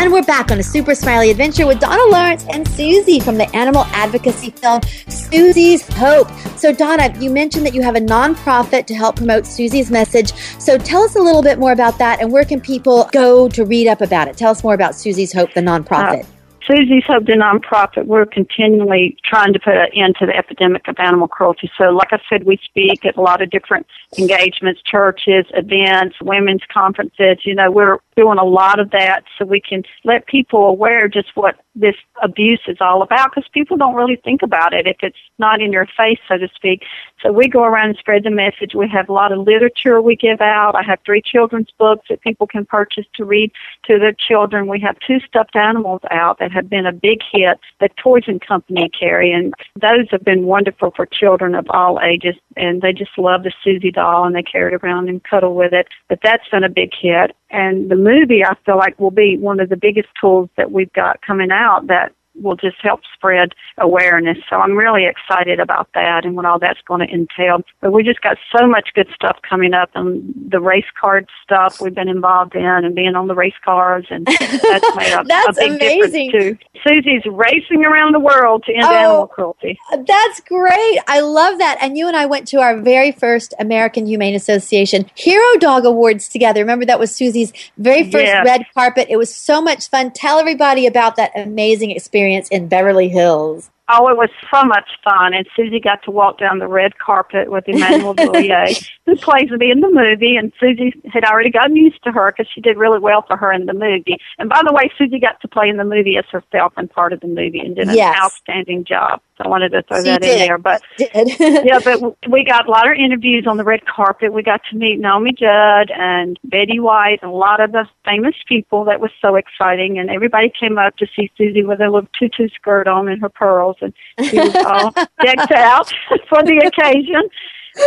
And 0.00 0.12
we're 0.12 0.22
back 0.22 0.52
on 0.52 0.60
a 0.60 0.62
super 0.62 0.94
smiley 0.94 1.28
adventure 1.28 1.66
with 1.66 1.80
Donna 1.80 2.00
Lawrence 2.12 2.46
and 2.50 2.68
Susie 2.68 3.18
from 3.18 3.36
the 3.36 3.48
animal 3.56 3.82
advocacy 3.86 4.50
film 4.50 4.80
Susie's 5.08 5.92
Hope. 5.96 6.30
So, 6.56 6.72
Donna, 6.72 7.12
you 7.18 7.30
mentioned 7.30 7.66
that 7.66 7.74
you 7.74 7.82
have 7.82 7.96
a 7.96 8.00
nonprofit 8.00 8.86
to 8.86 8.94
help 8.94 9.16
promote 9.16 9.44
Susie's 9.44 9.90
message. 9.90 10.32
So, 10.60 10.78
tell 10.78 11.02
us 11.02 11.16
a 11.16 11.20
little 11.20 11.42
bit 11.42 11.58
more 11.58 11.72
about 11.72 11.98
that 11.98 12.20
and 12.20 12.30
where 12.30 12.44
can 12.44 12.60
people 12.60 13.08
go 13.10 13.48
to 13.48 13.64
read 13.64 13.88
up 13.88 14.00
about 14.00 14.28
it? 14.28 14.36
Tell 14.36 14.52
us 14.52 14.62
more 14.62 14.74
about 14.74 14.94
Susie's 14.94 15.32
Hope, 15.32 15.52
the 15.54 15.62
nonprofit. 15.62 16.22
Uh, 16.22 16.26
Susie's 16.68 17.04
Hope, 17.06 17.24
the 17.24 17.32
nonprofit, 17.32 18.06
we're 18.06 18.26
continually 18.26 19.16
trying 19.24 19.54
to 19.54 19.58
put 19.58 19.74
an 19.74 19.88
end 19.94 20.16
to 20.20 20.26
the 20.26 20.36
epidemic 20.36 20.86
of 20.86 20.96
animal 20.98 21.26
cruelty. 21.26 21.70
So, 21.78 21.84
like 21.84 22.12
I 22.12 22.20
said, 22.28 22.44
we 22.44 22.58
speak 22.62 23.06
at 23.06 23.16
a 23.16 23.22
lot 23.22 23.40
of 23.40 23.50
different 23.50 23.86
engagements, 24.18 24.82
churches, 24.82 25.46
events, 25.54 26.16
women's 26.20 26.60
conferences. 26.70 27.38
You 27.44 27.54
know, 27.54 27.70
we're 27.70 27.98
doing 28.18 28.36
a 28.36 28.44
lot 28.44 28.80
of 28.80 28.90
that 28.90 29.22
so 29.38 29.44
we 29.44 29.60
can 29.60 29.84
let 30.02 30.26
people 30.26 30.66
aware 30.66 31.06
just 31.06 31.28
what 31.36 31.54
this 31.76 31.94
abuse 32.20 32.60
is 32.66 32.76
all 32.80 33.00
about 33.00 33.30
because 33.30 33.48
people 33.54 33.76
don't 33.76 33.94
really 33.94 34.16
think 34.16 34.42
about 34.42 34.74
it 34.74 34.88
if 34.88 34.96
it's 35.02 35.16
not 35.38 35.62
in 35.62 35.70
your 35.70 35.86
face, 35.96 36.18
so 36.26 36.36
to 36.36 36.48
speak. 36.52 36.82
So 37.22 37.30
we 37.30 37.46
go 37.46 37.62
around 37.62 37.90
and 37.90 37.98
spread 37.98 38.24
the 38.24 38.30
message. 38.30 38.74
We 38.74 38.88
have 38.88 39.08
a 39.08 39.12
lot 39.12 39.30
of 39.30 39.46
literature 39.46 40.02
we 40.02 40.16
give 40.16 40.40
out. 40.40 40.74
I 40.74 40.82
have 40.82 40.98
three 41.06 41.22
children's 41.22 41.70
books 41.78 42.06
that 42.10 42.20
people 42.22 42.48
can 42.48 42.66
purchase 42.66 43.06
to 43.14 43.24
read 43.24 43.52
to 43.84 44.00
their 44.00 44.14
children. 44.14 44.66
We 44.66 44.80
have 44.80 44.96
two 45.06 45.20
stuffed 45.20 45.54
animals 45.54 46.00
out 46.10 46.40
that 46.40 46.50
have 46.50 46.68
been 46.68 46.86
a 46.86 46.92
big 46.92 47.20
hit 47.30 47.60
that 47.78 47.96
Toys 47.98 48.24
and 48.26 48.40
Company 48.40 48.88
carry, 48.88 49.30
and 49.30 49.54
those 49.80 50.10
have 50.10 50.24
been 50.24 50.46
wonderful 50.46 50.92
for 50.96 51.06
children 51.06 51.54
of 51.54 51.66
all 51.70 52.00
ages, 52.00 52.34
and 52.56 52.82
they 52.82 52.92
just 52.92 53.16
love 53.16 53.44
the 53.44 53.52
Susie 53.62 53.92
doll 53.92 54.24
and 54.24 54.34
they 54.34 54.42
carry 54.42 54.74
it 54.74 54.82
around 54.82 55.08
and 55.08 55.22
cuddle 55.22 55.54
with 55.54 55.72
it. 55.72 55.86
But 56.08 56.18
that's 56.24 56.48
been 56.48 56.64
a 56.64 56.68
big 56.68 56.90
hit. 57.00 57.36
And 57.50 57.90
the 57.90 57.96
movie, 57.96 58.44
I 58.44 58.54
feel 58.66 58.76
like, 58.76 58.98
will 58.98 59.10
be 59.10 59.38
one 59.38 59.60
of 59.60 59.68
the 59.68 59.76
biggest 59.76 60.08
tools 60.20 60.50
that 60.56 60.70
we've 60.70 60.92
got 60.92 61.22
coming 61.22 61.50
out 61.50 61.86
that 61.86 62.12
will 62.42 62.56
just 62.56 62.76
help 62.80 63.00
spread 63.14 63.52
awareness. 63.78 64.38
So 64.50 64.56
I'm 64.56 64.76
really 64.76 65.06
excited 65.06 65.60
about 65.60 65.88
that 65.94 66.24
and 66.24 66.36
what 66.36 66.44
all 66.44 66.58
that's 66.58 66.80
going 66.86 67.06
to 67.06 67.12
entail. 67.12 67.60
But 67.80 67.92
we 67.92 68.02
just 68.02 68.20
got 68.20 68.36
so 68.56 68.66
much 68.66 68.90
good 68.94 69.08
stuff 69.14 69.38
coming 69.48 69.74
up 69.74 69.90
and 69.94 70.34
the 70.50 70.60
race 70.60 70.84
card 71.00 71.28
stuff 71.42 71.80
we've 71.80 71.94
been 71.94 72.08
involved 72.08 72.54
in 72.54 72.64
and 72.64 72.94
being 72.94 73.14
on 73.14 73.26
the 73.28 73.34
race 73.34 73.54
cars 73.64 74.06
and 74.10 74.26
that's 74.40 74.96
made 74.96 75.12
a, 75.12 75.24
That's 75.26 75.58
a 75.58 75.68
big 75.68 75.72
amazing. 75.82 76.30
difference 76.30 76.58
too. 76.60 76.80
Susie's 76.86 77.22
racing 77.26 77.84
around 77.84 78.12
the 78.14 78.20
world 78.20 78.64
to 78.66 78.72
end 78.72 78.84
Oh. 78.88 78.94
animal 78.94 79.26
cruelty. 79.26 79.78
That's 80.06 80.40
great. 80.40 80.98
I 81.08 81.20
love 81.20 81.58
that. 81.58 81.78
And 81.80 81.98
you 81.98 82.06
and 82.08 82.16
I 82.16 82.26
went 82.26 82.46
to 82.48 82.58
our 82.60 82.78
very 82.80 83.12
first 83.12 83.52
American 83.58 84.06
Humane 84.06 84.34
Association 84.34 85.10
Hero 85.14 85.58
Dog 85.58 85.84
Awards 85.84 86.28
together. 86.28 86.60
Remember 86.60 86.84
that 86.86 86.98
was 86.98 87.14
Susie's 87.14 87.52
very 87.78 88.04
first 88.04 88.24
Yes. 88.24 88.44
red 88.46 88.62
carpet. 88.74 89.06
It 89.10 89.16
was 89.16 89.34
so 89.34 89.60
much 89.60 89.88
fun. 89.88 90.10
Tell 90.12 90.38
everybody 90.38 90.86
about 90.86 91.16
that 91.16 91.32
amazing 91.34 91.90
experience 91.90 92.27
in 92.50 92.68
Beverly 92.68 93.08
Hills. 93.08 93.70
Oh, 93.90 94.08
it 94.08 94.16
was 94.16 94.28
so 94.52 94.64
much 94.64 94.88
fun. 95.02 95.32
And 95.34 95.46
Susie 95.56 95.80
got 95.80 96.02
to 96.04 96.10
walk 96.10 96.38
down 96.38 96.58
the 96.58 96.68
red 96.68 96.98
carpet 96.98 97.50
with 97.50 97.64
Emmanuelle 97.64 98.16
Villiers, 98.20 98.76
who 99.06 99.16
plays 99.16 99.50
with 99.50 99.60
me 99.60 99.70
in 99.70 99.80
the 99.80 99.90
movie. 99.90 100.36
And 100.36 100.52
Susie 100.60 100.92
had 101.12 101.24
already 101.24 101.50
gotten 101.50 101.76
used 101.76 102.02
to 102.04 102.12
her 102.12 102.32
because 102.32 102.50
she 102.54 102.60
did 102.60 102.76
really 102.76 102.98
well 102.98 103.22
for 103.26 103.36
her 103.36 103.52
in 103.52 103.66
the 103.66 103.72
movie. 103.72 104.18
And 104.38 104.48
by 104.48 104.60
the 104.66 104.72
way, 104.72 104.90
Susie 104.98 105.18
got 105.18 105.40
to 105.40 105.48
play 105.48 105.68
in 105.68 105.76
the 105.78 105.84
movie 105.84 106.16
as 106.18 106.24
herself 106.30 106.72
and 106.76 106.90
part 106.90 107.12
of 107.12 107.20
the 107.20 107.28
movie 107.28 107.60
and 107.60 107.74
did 107.76 107.88
an 107.88 107.94
Yes. 107.94 108.16
outstanding 108.16 108.84
job. 108.84 109.20
So 109.38 109.44
I 109.44 109.48
wanted 109.48 109.70
to 109.70 109.82
throw 109.82 109.98
She 109.98 110.04
that 110.10 110.20
did. 110.20 110.32
in 110.32 110.38
there. 110.48 110.58
But 110.58 110.82
yeah, 110.98 111.78
but 111.82 112.00
we 112.28 112.44
got 112.44 112.66
a 112.66 112.70
lot 112.70 112.90
of 112.90 112.96
interviews 112.96 113.46
on 113.48 113.56
the 113.56 113.64
red 113.64 113.86
carpet. 113.86 114.32
We 114.32 114.42
got 114.42 114.60
to 114.70 114.76
meet 114.76 114.98
Naomi 114.98 115.32
Judd 115.32 115.90
and 115.96 116.38
Betty 116.44 116.80
White 116.80 117.20
and 117.22 117.30
a 117.30 117.34
lot 117.34 117.60
of 117.60 117.72
the 117.72 117.86
famous 118.04 118.34
people. 118.46 118.84
That 118.84 119.00
was 119.00 119.10
so 119.22 119.36
exciting. 119.36 119.98
And 119.98 120.10
everybody 120.10 120.50
came 120.58 120.76
up 120.76 120.96
to 120.98 121.06
see 121.16 121.30
Susie 121.38 121.64
with 121.64 121.78
her 121.78 121.88
little 121.88 122.08
tutu 122.18 122.48
skirt 122.48 122.86
on 122.88 123.08
and 123.08 123.20
her 123.22 123.28
pearls. 123.28 123.76
And 123.80 123.94
she 124.28 124.38
was 124.38 124.54
all 124.56 124.90
decked 125.22 125.52
out 125.52 125.88
for 126.28 126.42
the 126.42 126.58
occasion. 126.58 127.28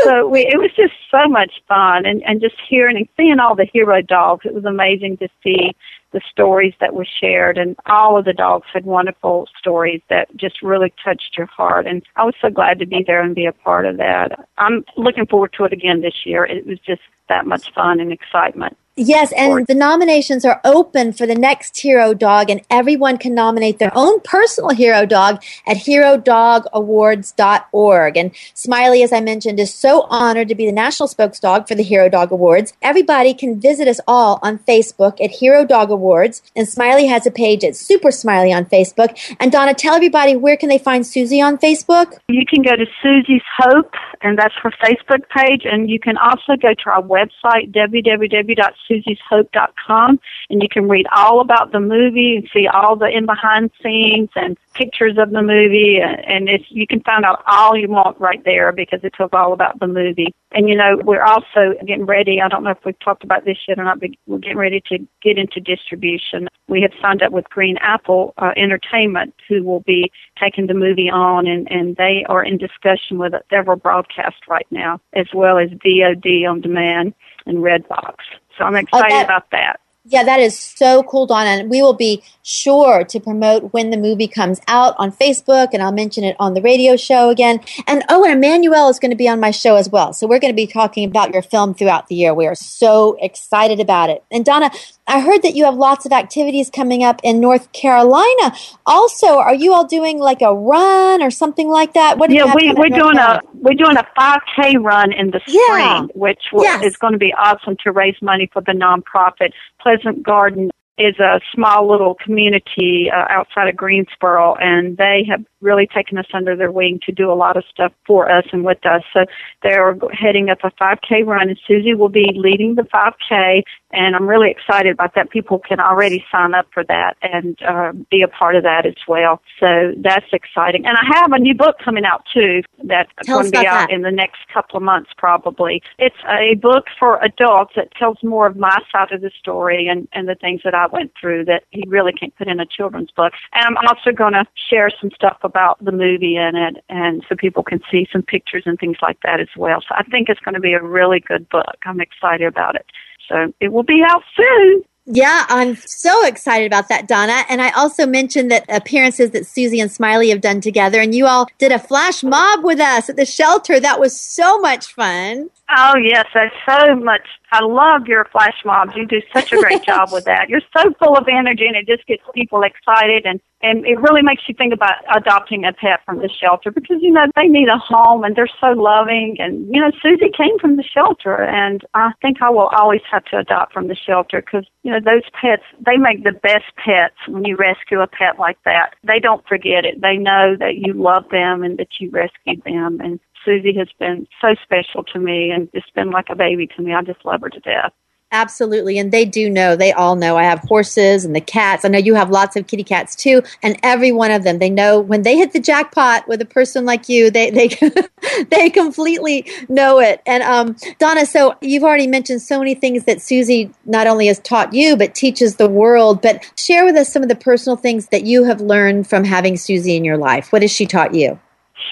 So 0.03 0.27
we, 0.27 0.41
it 0.41 0.57
was 0.57 0.71
just 0.75 0.93
so 1.09 1.27
much 1.27 1.51
fun, 1.67 2.05
and 2.05 2.23
and 2.23 2.39
just 2.39 2.55
hearing 2.69 2.95
and 2.97 3.07
seeing 3.17 3.39
all 3.39 3.55
the 3.55 3.67
hero 3.71 4.01
dogs. 4.01 4.45
It 4.45 4.53
was 4.53 4.65
amazing 4.65 5.17
to 5.17 5.27
see 5.43 5.75
the 6.13 6.21
stories 6.29 6.73
that 6.79 6.93
were 6.93 7.07
shared, 7.19 7.57
and 7.57 7.75
all 7.87 8.17
of 8.17 8.25
the 8.25 8.33
dogs 8.33 8.67
had 8.73 8.85
wonderful 8.85 9.47
stories 9.57 10.01
that 10.09 10.35
just 10.35 10.61
really 10.61 10.93
touched 11.03 11.35
your 11.37 11.47
heart. 11.47 11.87
And 11.87 12.03
I 12.15 12.23
was 12.23 12.35
so 12.41 12.49
glad 12.49 12.79
to 12.79 12.85
be 12.85 13.03
there 13.05 13.21
and 13.21 13.35
be 13.35 13.45
a 13.45 13.51
part 13.51 13.85
of 13.85 13.97
that. 13.97 14.47
I'm 14.57 14.85
looking 14.97 15.25
forward 15.25 15.53
to 15.57 15.65
it 15.65 15.73
again 15.73 16.01
this 16.01 16.25
year. 16.25 16.45
It 16.45 16.67
was 16.67 16.79
just 16.79 17.01
that 17.29 17.45
much 17.45 17.73
fun 17.73 17.99
and 17.99 18.11
excitement. 18.11 18.77
Yes, 19.03 19.33
and 19.35 19.65
the 19.65 19.73
nominations 19.73 20.45
are 20.45 20.61
open 20.63 21.11
for 21.11 21.25
the 21.25 21.33
next 21.33 21.79
hero 21.79 22.13
dog, 22.13 22.51
and 22.51 22.61
everyone 22.69 23.17
can 23.17 23.33
nominate 23.33 23.79
their 23.79 23.91
own 23.95 24.19
personal 24.19 24.69
hero 24.69 25.07
dog 25.07 25.41
at 25.65 25.77
herodogawards.org. 25.77 28.17
And 28.17 28.31
Smiley, 28.53 29.01
as 29.01 29.11
I 29.11 29.19
mentioned, 29.19 29.59
is 29.59 29.73
so 29.73 30.03
honored 30.03 30.49
to 30.49 30.55
be 30.55 30.67
the 30.67 30.71
national 30.71 31.09
spokesdog 31.09 31.67
for 31.67 31.73
the 31.73 31.81
Hero 31.81 32.09
Dog 32.09 32.31
Awards. 32.31 32.73
Everybody 32.83 33.33
can 33.33 33.59
visit 33.59 33.87
us 33.87 33.99
all 34.07 34.37
on 34.43 34.59
Facebook 34.59 35.19
at 35.19 35.31
Hero 35.31 35.65
Dog 35.65 35.89
Awards, 35.89 36.43
and 36.55 36.69
Smiley 36.69 37.07
has 37.07 37.25
a 37.25 37.31
page 37.31 37.63
at 37.63 37.75
Super 37.75 38.11
Smiley 38.11 38.53
on 38.53 38.65
Facebook. 38.65 39.17
And 39.39 39.51
Donna, 39.51 39.73
tell 39.73 39.95
everybody 39.95 40.35
where 40.35 40.57
can 40.57 40.69
they 40.69 40.77
find 40.77 41.07
Susie 41.07 41.41
on 41.41 41.57
Facebook? 41.57 42.19
You 42.29 42.45
can 42.45 42.61
go 42.61 42.75
to 42.75 42.85
Susie's 43.01 43.41
Hope, 43.57 43.95
and 44.21 44.37
that's 44.37 44.53
her 44.61 44.69
Facebook 44.69 45.27
page, 45.35 45.65
and 45.65 45.89
you 45.89 45.99
can 45.99 46.17
also 46.17 46.55
go 46.55 46.75
to 46.75 46.89
our 46.91 47.01
website, 47.01 47.71
www 47.71 48.90
susieshope.com, 48.91 50.19
and 50.49 50.61
you 50.61 50.67
can 50.69 50.89
read 50.89 51.05
all 51.15 51.39
about 51.39 51.71
the 51.71 51.79
movie 51.79 52.35
and 52.37 52.49
see 52.53 52.67
all 52.67 52.95
the 52.95 53.07
in 53.07 53.25
behind 53.25 53.71
scenes 53.81 54.29
and 54.35 54.57
pictures 54.73 55.17
of 55.17 55.31
the 55.31 55.41
movie, 55.41 55.99
and 56.01 56.49
it's, 56.49 56.65
you 56.69 56.85
can 56.87 57.01
find 57.01 57.23
out 57.23 57.43
all 57.47 57.77
you 57.77 57.87
want 57.89 58.19
right 58.19 58.43
there 58.43 58.71
because 58.71 58.99
it 59.03 59.13
all 59.33 59.53
about 59.53 59.79
the 59.79 59.87
movie. 59.87 60.33
And 60.51 60.67
you 60.67 60.75
know, 60.75 60.99
we're 61.03 61.23
also 61.23 61.73
getting 61.85 62.05
ready. 62.05 62.41
I 62.41 62.47
don't 62.47 62.63
know 62.63 62.71
if 62.71 62.79
we've 62.85 62.99
talked 62.99 63.23
about 63.23 63.45
this 63.45 63.57
yet 63.67 63.79
or 63.79 63.83
not, 63.83 63.99
but 63.99 64.09
we're 64.27 64.39
getting 64.39 64.57
ready 64.57 64.81
to 64.87 64.97
get 65.21 65.37
into 65.37 65.59
distribution. 65.59 66.47
We 66.67 66.81
have 66.81 66.91
signed 67.01 67.21
up 67.21 67.31
with 67.31 67.49
Green 67.49 67.77
Apple 67.81 68.33
uh, 68.37 68.51
Entertainment, 68.57 69.33
who 69.47 69.63
will 69.63 69.81
be 69.81 70.11
taking 70.39 70.67
the 70.67 70.73
movie 70.73 71.09
on, 71.09 71.47
and, 71.47 71.69
and 71.71 71.95
they 71.95 72.25
are 72.27 72.43
in 72.43 72.57
discussion 72.57 73.17
with 73.17 73.33
several 73.49 73.77
broadcasts 73.77 74.41
right 74.49 74.67
now, 74.71 74.99
as 75.13 75.27
well 75.33 75.57
as 75.57 75.69
VOD 75.69 76.49
on 76.49 76.61
demand 76.61 77.13
and 77.45 77.59
Redbox. 77.59 78.15
So 78.57 78.65
I'm 78.65 78.75
excited 78.75 79.13
oh, 79.13 79.17
that, 79.17 79.25
about 79.25 79.51
that. 79.51 79.79
Yeah, 80.05 80.23
that 80.23 80.39
is 80.39 80.57
so 80.57 81.03
cool, 81.03 81.27
Donna. 81.27 81.51
And 81.51 81.69
we 81.69 81.83
will 81.83 81.93
be 81.93 82.23
sure 82.41 83.03
to 83.03 83.19
promote 83.19 83.71
when 83.71 83.91
the 83.91 83.97
movie 83.97 84.27
comes 84.27 84.59
out 84.67 84.95
on 84.97 85.11
Facebook, 85.11 85.69
and 85.73 85.83
I'll 85.83 85.91
mention 85.91 86.23
it 86.23 86.35
on 86.39 86.55
the 86.55 86.61
radio 86.61 86.95
show 86.95 87.29
again. 87.29 87.59
And 87.85 88.03
oh, 88.09 88.25
and 88.25 88.43
Emmanuelle 88.43 88.89
is 88.89 88.97
going 88.97 89.11
to 89.11 89.15
be 89.15 89.29
on 89.29 89.39
my 89.39 89.51
show 89.51 89.75
as 89.75 89.89
well. 89.89 90.11
So 90.11 90.25
we're 90.25 90.39
going 90.39 90.53
to 90.53 90.55
be 90.55 90.65
talking 90.65 91.07
about 91.07 91.33
your 91.33 91.43
film 91.43 91.75
throughout 91.75 92.07
the 92.07 92.15
year. 92.15 92.33
We 92.33 92.47
are 92.47 92.55
so 92.55 93.15
excited 93.21 93.79
about 93.79 94.09
it. 94.09 94.23
And 94.31 94.43
Donna, 94.43 94.71
I 95.11 95.19
heard 95.19 95.41
that 95.41 95.55
you 95.55 95.65
have 95.65 95.75
lots 95.75 96.05
of 96.05 96.13
activities 96.13 96.69
coming 96.69 97.03
up 97.03 97.19
in 97.21 97.41
North 97.41 97.73
Carolina. 97.73 98.55
Also, 98.85 99.27
are 99.39 99.53
you 99.53 99.73
all 99.73 99.85
doing 99.85 100.19
like 100.19 100.41
a 100.41 100.55
run 100.55 101.21
or 101.21 101.29
something 101.29 101.67
like 101.67 101.93
that? 101.95 102.17
What 102.17 102.31
yeah, 102.31 102.53
we, 102.55 102.71
we're 102.71 102.87
doing 102.87 103.15
Carolina? 103.15 103.41
a 103.43 103.57
we're 103.57 103.73
doing 103.73 103.97
a 103.97 104.07
5K 104.17 104.81
run 104.81 105.11
in 105.11 105.31
the 105.31 105.41
spring, 105.41 105.57
yeah. 105.57 106.05
which 106.15 106.39
yes. 106.53 106.85
is 106.85 106.95
going 106.95 107.11
to 107.11 107.19
be 107.19 107.33
awesome 107.33 107.75
to 107.83 107.91
raise 107.91 108.15
money 108.21 108.49
for 108.53 108.61
the 108.61 108.71
nonprofit 108.71 109.51
Pleasant 109.81 110.23
Garden 110.23 110.71
is 110.97 111.19
a 111.19 111.41
small 111.53 111.89
little 111.89 112.15
community 112.15 113.09
uh, 113.13 113.25
outside 113.29 113.67
of 113.67 113.75
Greensboro, 113.75 114.55
and 114.55 114.95
they 114.95 115.25
have 115.29 115.43
really 115.61 115.87
taken 115.87 116.17
us 116.17 116.25
under 116.33 116.55
their 116.55 116.71
wing 116.71 116.99
to 117.05 117.11
do 117.11 117.31
a 117.31 117.35
lot 117.35 117.57
of 117.57 117.63
stuff 117.69 117.91
for 118.05 118.31
us 118.31 118.45
and 118.51 118.63
with 118.63 118.85
us. 118.85 119.03
So 119.13 119.25
they're 119.63 119.95
heading 120.11 120.49
up 120.49 120.59
a 120.63 120.71
5K 120.71 121.25
run, 121.25 121.49
and 121.49 121.59
Susie 121.67 121.93
will 121.93 122.09
be 122.09 122.31
leading 122.35 122.75
the 122.75 122.83
5K, 122.83 123.63
and 123.93 124.15
I'm 124.15 124.27
really 124.27 124.49
excited 124.49 124.91
about 124.91 125.15
that. 125.15 125.29
People 125.29 125.59
can 125.59 125.79
already 125.79 126.23
sign 126.31 126.53
up 126.53 126.67
for 126.73 126.83
that 126.85 127.17
and 127.21 127.61
uh, 127.63 127.91
be 128.09 128.21
a 128.21 128.27
part 128.27 128.55
of 128.55 128.63
that 128.63 128.85
as 128.85 128.95
well. 129.07 129.41
So 129.59 129.93
that's 129.97 130.25
exciting. 130.31 130.85
And 130.85 130.97
I 130.97 131.19
have 131.19 131.31
a 131.31 131.39
new 131.39 131.53
book 131.53 131.75
coming 131.83 132.05
out 132.05 132.23
too 132.33 132.61
that's 132.83 133.11
going 133.27 133.45
to 133.45 133.51
be 133.51 133.57
out 133.57 133.89
that. 133.89 133.91
in 133.91 134.01
the 134.01 134.11
next 134.11 134.39
couple 134.53 134.77
of 134.77 134.83
months 134.83 135.11
probably. 135.17 135.81
It's 135.99 136.15
a 136.27 136.55
book 136.55 136.85
for 136.97 137.21
adults 137.23 137.73
that 137.75 137.91
tells 137.95 138.17
more 138.23 138.47
of 138.47 138.55
my 138.55 138.77
side 138.91 139.11
of 139.11 139.21
the 139.21 139.31
story 139.37 139.87
and, 139.87 140.07
and 140.13 140.27
the 140.27 140.35
things 140.35 140.61
that 140.63 140.73
I 140.73 140.87
went 140.87 141.11
through 141.19 141.45
that 141.45 141.63
he 141.71 141.83
really 141.87 142.13
can't 142.13 142.35
put 142.35 142.47
in 142.47 142.59
a 142.59 142.65
children's 142.65 143.11
book. 143.11 143.33
And 143.53 143.65
I'm 143.65 143.87
also 143.87 144.11
going 144.11 144.33
to 144.33 144.45
share 144.69 144.89
some 144.89 145.11
stuff 145.13 145.37
about 145.51 145.83
the 145.83 145.91
movie 145.91 146.37
in 146.37 146.55
it 146.55 146.83
and 146.87 147.23
so 147.27 147.35
people 147.35 147.63
can 147.63 147.81
see 147.91 148.07
some 148.11 148.23
pictures 148.23 148.63
and 148.65 148.79
things 148.79 148.97
like 149.01 149.17
that 149.23 149.41
as 149.41 149.49
well. 149.57 149.81
So 149.81 149.93
I 149.97 150.03
think 150.03 150.29
it's 150.29 150.39
going 150.39 150.55
to 150.55 150.61
be 150.61 150.73
a 150.73 150.81
really 150.81 151.19
good 151.19 151.49
book. 151.49 151.75
I'm 151.85 151.99
excited 151.99 152.47
about 152.47 152.75
it. 152.75 152.85
So 153.27 153.53
it 153.59 153.73
will 153.73 153.83
be 153.83 154.01
out 154.07 154.23
soon. 154.35 154.83
Yeah, 155.05 155.45
I'm 155.49 155.75
so 155.75 156.25
excited 156.25 156.67
about 156.67 156.87
that, 156.89 157.07
Donna. 157.07 157.43
And 157.49 157.61
I 157.61 157.71
also 157.71 158.05
mentioned 158.05 158.51
that 158.51 158.65
appearances 158.69 159.31
that 159.31 159.47
Susie 159.47 159.79
and 159.79 159.91
Smiley 159.91 160.29
have 160.29 160.41
done 160.41 160.61
together, 160.61 161.01
and 161.01 161.13
you 161.13 161.25
all 161.25 161.47
did 161.57 161.71
a 161.71 161.79
flash 161.79 162.23
mob 162.23 162.63
with 162.63 162.79
us 162.79 163.09
at 163.09 163.15
the 163.17 163.25
shelter. 163.25 163.79
That 163.79 163.99
was 163.99 164.17
so 164.17 164.59
much 164.59 164.93
fun. 164.93 165.49
Oh 165.73 165.95
yes, 165.95 166.25
that's 166.33 166.55
so 166.67 166.95
much. 166.95 167.21
I 167.51 167.63
love 167.63 168.07
your 168.07 168.25
flash 168.25 168.57
mobs. 168.65 168.93
You 168.95 169.05
do 169.05 169.21
such 169.33 169.53
a 169.53 169.57
great 169.57 169.83
job 169.83 170.09
with 170.13 170.25
that. 170.25 170.49
You're 170.49 170.61
so 170.75 170.93
full 170.99 171.15
of 171.15 171.27
energy, 171.29 171.65
and 171.65 171.75
it 171.75 171.87
just 171.87 172.05
gets 172.07 172.23
people 172.33 172.63
excited, 172.63 173.25
and 173.25 173.39
and 173.61 173.85
it 173.85 173.99
really 173.99 174.21
makes 174.21 174.43
you 174.47 174.55
think 174.55 174.73
about 174.73 174.95
adopting 175.15 175.63
a 175.65 175.71
pet 175.71 175.99
from 176.05 176.17
the 176.17 176.29
shelter 176.29 176.71
because 176.71 176.97
you 177.01 177.11
know 177.11 177.25
they 177.35 177.47
need 177.47 177.69
a 177.69 177.77
home, 177.77 178.23
and 178.25 178.35
they're 178.35 178.49
so 178.59 178.71
loving. 178.71 179.37
And 179.39 179.73
you 179.73 179.79
know, 179.79 179.91
Susie 180.01 180.31
came 180.35 180.59
from 180.59 180.75
the 180.75 180.83
shelter, 180.83 181.41
and 181.43 181.81
I 181.93 182.11
think 182.21 182.41
I 182.41 182.49
will 182.49 182.69
always 182.75 183.01
have 183.09 183.23
to 183.25 183.37
adopt 183.37 183.71
from 183.71 183.87
the 183.87 183.95
shelter 183.95 184.41
because 184.41 184.65
you 184.83 184.91
know 184.91 184.99
those 184.99 185.23
pets 185.39 185.63
they 185.85 185.95
make 185.95 186.23
the 186.23 186.33
best 186.33 186.65
pets 186.75 187.15
when 187.29 187.45
you 187.45 187.55
rescue 187.55 188.01
a 188.01 188.07
pet 188.07 188.39
like 188.39 188.57
that. 188.65 188.95
They 189.03 189.19
don't 189.19 189.47
forget 189.47 189.85
it. 189.85 190.01
They 190.01 190.17
know 190.17 190.57
that 190.59 190.75
you 190.75 190.93
love 190.93 191.29
them 191.31 191.63
and 191.63 191.77
that 191.77 191.99
you 191.99 192.09
rescued 192.09 192.63
them, 192.65 192.99
and 192.99 193.19
Susie 193.43 193.73
has 193.77 193.89
been 193.99 194.27
so 194.39 194.55
special 194.63 195.03
to 195.05 195.19
me 195.19 195.51
and 195.51 195.69
just 195.73 195.93
been 195.93 196.11
like 196.11 196.29
a 196.29 196.35
baby 196.35 196.67
to 196.67 196.81
me. 196.81 196.93
I 196.93 197.01
just 197.01 197.25
love 197.25 197.41
her 197.41 197.49
to 197.49 197.59
death. 197.59 197.93
Absolutely. 198.33 198.97
And 198.97 199.11
they 199.11 199.25
do 199.25 199.49
know, 199.49 199.75
they 199.75 199.91
all 199.91 200.15
know. 200.15 200.37
I 200.37 200.43
have 200.43 200.59
horses 200.59 201.25
and 201.25 201.35
the 201.35 201.41
cats. 201.41 201.83
I 201.83 201.89
know 201.89 201.97
you 201.97 202.15
have 202.15 202.29
lots 202.29 202.55
of 202.55 202.65
kitty 202.65 202.83
cats 202.83 203.13
too. 203.13 203.41
And 203.61 203.77
every 203.83 204.13
one 204.13 204.31
of 204.31 204.45
them, 204.45 204.59
they 204.59 204.69
know 204.69 205.01
when 205.01 205.23
they 205.23 205.35
hit 205.35 205.51
the 205.51 205.59
jackpot 205.59 206.25
with 206.29 206.41
a 206.41 206.45
person 206.45 206.85
like 206.85 207.09
you, 207.09 207.29
they, 207.29 207.49
they, 207.49 207.67
they 208.49 208.69
completely 208.69 209.45
know 209.67 209.99
it. 209.99 210.21
And, 210.25 210.43
um, 210.43 210.77
Donna, 210.97 211.25
so 211.25 211.55
you've 211.61 211.83
already 211.83 212.07
mentioned 212.07 212.41
so 212.41 212.57
many 212.57 212.73
things 212.73 213.03
that 213.03 213.21
Susie 213.21 213.69
not 213.83 214.07
only 214.07 214.27
has 214.27 214.39
taught 214.39 214.73
you, 214.73 214.95
but 214.95 215.13
teaches 215.13 215.57
the 215.57 215.67
world. 215.67 216.21
But 216.21 216.49
share 216.55 216.85
with 216.85 216.95
us 216.95 217.11
some 217.11 217.23
of 217.23 217.27
the 217.29 217.35
personal 217.35 217.75
things 217.75 218.07
that 218.07 218.23
you 218.23 218.45
have 218.45 218.61
learned 218.61 219.09
from 219.09 219.25
having 219.25 219.57
Susie 219.57 219.97
in 219.97 220.05
your 220.05 220.17
life. 220.17 220.53
What 220.53 220.61
has 220.61 220.71
she 220.71 220.85
taught 220.85 221.13
you? 221.13 221.37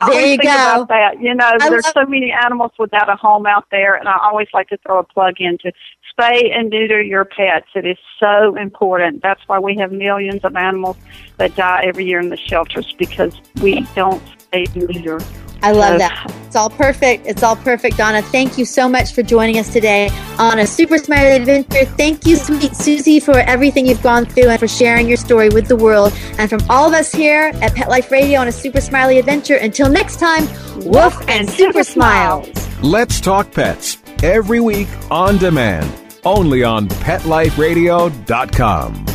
I 0.00 0.06
There 0.10 0.16
always 0.16 0.30
you 0.32 0.36
think 0.38 0.42
go. 0.44 0.54
about 0.54 0.88
that. 0.88 1.20
You 1.20 1.34
know, 1.34 1.50
I 1.60 1.68
there's 1.68 1.84
love- 1.84 1.92
so 1.94 2.06
many 2.06 2.32
animals 2.32 2.70
without 2.78 3.08
a 3.08 3.16
home 3.16 3.46
out 3.46 3.64
there, 3.70 3.94
and 3.96 4.08
I 4.08 4.16
always 4.22 4.46
like 4.54 4.68
to 4.68 4.76
throw 4.78 4.98
a 5.00 5.04
plug 5.04 5.34
in 5.40 5.58
to 5.58 5.72
spay 6.18 6.54
and 6.54 6.70
neuter 6.70 7.00
your 7.02 7.24
pets. 7.24 7.66
It 7.74 7.86
is 7.86 7.98
so 8.20 8.56
important. 8.56 9.22
That's 9.22 9.40
why 9.46 9.55
we 9.60 9.76
have 9.76 9.92
millions 9.92 10.42
of 10.44 10.56
animals 10.56 10.96
that 11.38 11.54
die 11.56 11.82
every 11.84 12.04
year 12.06 12.18
in 12.20 12.28
the 12.30 12.36
shelters 12.36 12.92
because 12.98 13.34
we 13.62 13.86
don't 13.94 14.22
spay 14.52 14.66
and 14.74 14.76
neuter. 14.94 15.20
I 15.62 15.72
love 15.72 15.92
So- 15.94 15.98
that. 15.98 16.32
It's 16.46 16.54
all 16.54 16.68
perfect. 16.70 17.26
It's 17.26 17.42
all 17.42 17.56
perfect, 17.56 17.96
Donna. 17.96 18.20
Thank 18.22 18.56
you 18.58 18.64
so 18.66 18.86
much 18.88 19.14
for 19.14 19.22
joining 19.22 19.58
us 19.58 19.70
today 19.72 20.10
on 20.38 20.58
a 20.58 20.66
Super 20.66 20.98
Smiley 20.98 21.32
Adventure. 21.32 21.86
Thank 21.96 22.26
you, 22.26 22.36
sweet 22.36 22.76
Susie, 22.76 23.18
for 23.20 23.38
everything 23.40 23.86
you've 23.86 24.02
gone 24.02 24.26
through 24.26 24.48
and 24.50 24.60
for 24.60 24.68
sharing 24.68 25.08
your 25.08 25.16
story 25.16 25.48
with 25.48 25.66
the 25.66 25.76
world. 25.76 26.12
And 26.38 26.48
from 26.50 26.60
all 26.70 26.86
of 26.86 26.92
us 26.94 27.10
here 27.10 27.52
at 27.62 27.74
Pet 27.74 27.88
Life 27.88 28.12
Radio 28.12 28.38
on 28.40 28.48
a 28.48 28.52
Super 28.52 28.80
Smiley 28.82 29.18
Adventure, 29.18 29.56
until 29.56 29.88
next 29.90 30.20
time, 30.20 30.46
woof 30.84 31.18
and 31.28 31.48
super 31.50 31.82
smiles. 31.82 32.48
Let's 32.82 33.18
Talk 33.20 33.50
Pets 33.52 33.96
every 34.22 34.60
week 34.60 34.88
on 35.10 35.38
demand, 35.38 35.90
only 36.24 36.62
on 36.64 36.86
PetLifeRadio.com. 36.88 39.06